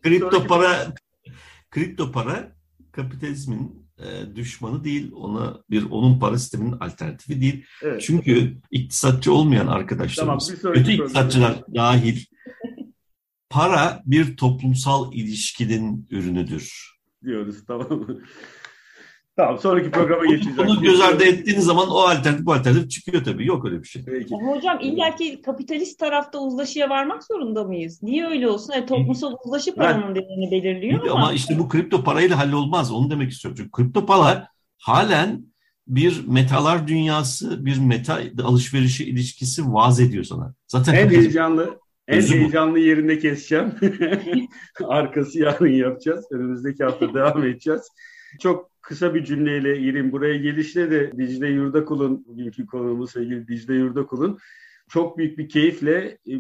kripto 0.03 0.47
para 0.47 0.95
kripto 1.71 2.13
para 2.13 2.53
kapitalizmin 2.93 3.84
e, 3.99 4.37
düşmanı 4.37 4.85
değil, 4.85 5.13
ona 5.15 5.63
bir 5.71 5.91
onun 5.91 6.19
para 6.19 6.39
sisteminin 6.39 6.73
alternatifi 6.73 7.41
değil. 7.41 7.65
Evet. 7.83 8.03
Çünkü 8.03 8.57
iktisatçı 8.71 9.33
olmayan 9.33 9.67
arkadaşlarımız, 9.67 10.55
tamam, 10.63 10.75
kötü 10.77 10.93
iktisatçılar 10.93 11.63
dahil 11.75 12.25
para 13.51 14.03
bir 14.07 14.37
toplumsal 14.37 15.13
ilişkinin 15.13 16.07
ürünüdür. 16.11 16.95
Diyoruz 17.25 17.57
tamam 17.67 18.07
Tamam 19.37 19.59
sonraki 19.59 19.91
programa 19.91 20.27
geçeceğiz. 20.27 20.59
Bunu 20.59 20.83
göz 20.83 21.01
ardı 21.01 21.25
ettiğiniz 21.25 21.65
zaman 21.65 21.91
o 21.91 21.99
alternatif 21.99 22.47
bu 22.47 22.53
alternatif 22.53 22.91
çıkıyor 22.91 23.25
tabii. 23.25 23.47
Yok 23.47 23.65
öyle 23.65 23.83
bir 23.83 23.89
şey. 23.89 24.05
Peki. 24.05 24.35
Ama 24.35 24.57
hocam 24.57 24.79
illaki 24.81 25.43
kapitalist 25.43 25.99
tarafta 25.99 26.39
uzlaşıya 26.39 26.91
varmak 26.91 27.25
zorunda 27.25 27.65
mıyız? 27.65 28.03
Niye 28.03 28.27
öyle 28.27 28.49
olsun? 28.49 28.73
Yani 28.73 28.87
toplumsal 28.87 29.37
uzlaşı 29.45 29.75
paranın 29.75 30.15
değerini 30.15 30.51
belirliyor 30.51 31.07
ama. 31.07 31.15
Ama 31.15 31.33
işte 31.33 31.59
bu 31.59 31.69
kripto 31.69 32.05
parayla 32.05 32.39
hallolmaz. 32.39 32.93
Onu 32.93 33.11
demek 33.11 33.33
istiyorum. 33.33 33.57
Çünkü 33.57 33.71
kripto 33.71 34.07
para 34.07 34.49
halen 34.79 35.45
bir 35.87 36.25
metalar 36.27 36.89
dünyası, 36.89 37.67
bir 37.67 37.79
meta 37.79 38.21
alışverişi 38.45 39.05
ilişkisi 39.05 39.73
vaaz 39.73 40.01
ediyor 40.01 40.25
sana. 40.25 40.55
Zaten 40.67 40.95
en 40.95 41.09
heyecanlı 41.09 41.79
en 42.09 42.21
heyecanlı 42.21 42.79
yerinde 42.79 43.19
keseceğim. 43.19 43.75
Arkası 44.85 45.39
yarın 45.39 45.73
yapacağız. 45.73 46.25
Önümüzdeki 46.31 46.85
hafta 46.85 47.15
devam 47.15 47.45
edeceğiz. 47.45 47.83
Çok 48.41 48.74
kısa 48.85 49.15
bir 49.15 49.25
cümleyle 49.25 49.79
İrim 49.79 50.13
buraya 50.13 50.37
gelişte 50.37 50.91
de 50.91 51.13
Dicle 51.19 51.49
Yurdakul'un, 51.49 52.25
bugünkü 52.29 52.67
konuğumuz 52.67 53.11
sevgili 53.11 53.49
Dicle 53.49 53.75
Yurdakul'un 53.75 54.39
çok 54.89 55.19
büyük 55.19 55.39
bir 55.39 55.49
keyifle 55.49 56.19
e, 56.29 56.33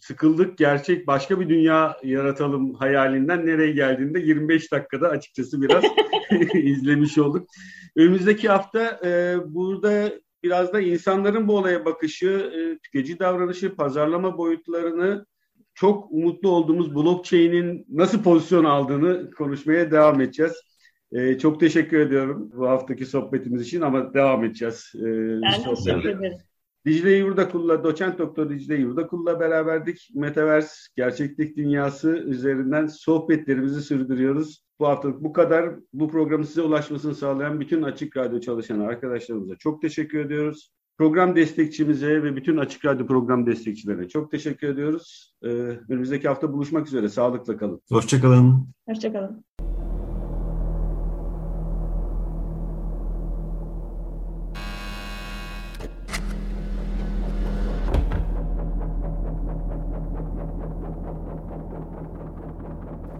sıkıldık 0.00 0.58
gerçek 0.58 1.06
başka 1.06 1.40
bir 1.40 1.48
dünya 1.48 1.96
yaratalım 2.04 2.74
hayalinden 2.74 3.46
nereye 3.46 3.72
geldiğinde 3.72 4.20
25 4.20 4.72
dakikada 4.72 5.08
açıkçası 5.08 5.62
biraz 5.62 5.84
izlemiş 6.54 7.18
olduk. 7.18 7.48
Önümüzdeki 7.96 8.48
hafta 8.48 9.00
e, 9.04 9.36
burada 9.46 10.12
biraz 10.42 10.72
da 10.72 10.80
insanların 10.80 11.48
bu 11.48 11.56
olaya 11.56 11.84
bakışı, 11.84 12.28
e, 12.28 12.78
tüketici 12.78 13.18
davranışı, 13.18 13.76
pazarlama 13.76 14.38
boyutlarını 14.38 15.26
çok 15.74 16.12
umutlu 16.12 16.48
olduğumuz 16.48 16.94
blockchain'in 16.94 17.86
nasıl 17.88 18.22
pozisyon 18.22 18.64
aldığını 18.64 19.30
konuşmaya 19.30 19.90
devam 19.90 20.20
edeceğiz. 20.20 20.52
Ee, 21.12 21.38
çok 21.38 21.60
teşekkür 21.60 21.98
ediyorum 21.98 22.50
bu 22.56 22.68
haftaki 22.68 23.06
sohbetimiz 23.06 23.62
için 23.62 23.80
ama 23.80 24.14
devam 24.14 24.44
edeceğiz. 24.44 24.92
Ee, 24.96 25.42
ben 25.42 25.74
teşekkür 25.74 26.08
ederim. 26.08 26.38
Dicle 26.86 27.12
Yurdakul'la, 27.12 27.84
doçent 27.84 28.18
doktor 28.18 28.50
Dicle 28.50 28.74
Yurdakul'la 28.74 29.40
beraberdik. 29.40 30.10
Metaverse, 30.14 30.74
gerçeklik 30.96 31.56
dünyası 31.56 32.16
üzerinden 32.16 32.86
sohbetlerimizi 32.86 33.82
sürdürüyoruz. 33.82 34.64
Bu 34.78 34.86
haftalık 34.86 35.22
bu 35.22 35.32
kadar. 35.32 35.70
Bu 35.92 36.08
programın 36.08 36.44
size 36.44 36.62
ulaşmasını 36.62 37.14
sağlayan 37.14 37.60
bütün 37.60 37.82
Açık 37.82 38.16
Radyo 38.16 38.40
çalışan 38.40 38.80
arkadaşlarımıza 38.80 39.56
çok 39.56 39.82
teşekkür 39.82 40.18
ediyoruz. 40.18 40.72
Program 40.98 41.36
destekçimize 41.36 42.22
ve 42.22 42.36
bütün 42.36 42.56
Açık 42.56 42.84
Radyo 42.84 43.06
program 43.06 43.46
destekçilerine 43.46 44.08
çok 44.08 44.30
teşekkür 44.30 44.68
ediyoruz. 44.68 45.34
Ee, 45.42 45.48
önümüzdeki 45.88 46.28
hafta 46.28 46.52
buluşmak 46.52 46.86
üzere. 46.86 47.08
Sağlıkla 47.08 47.56
kalın. 47.56 47.80
Hoşçakalın. 47.88 48.68
Hoşçakalın. 48.88 49.44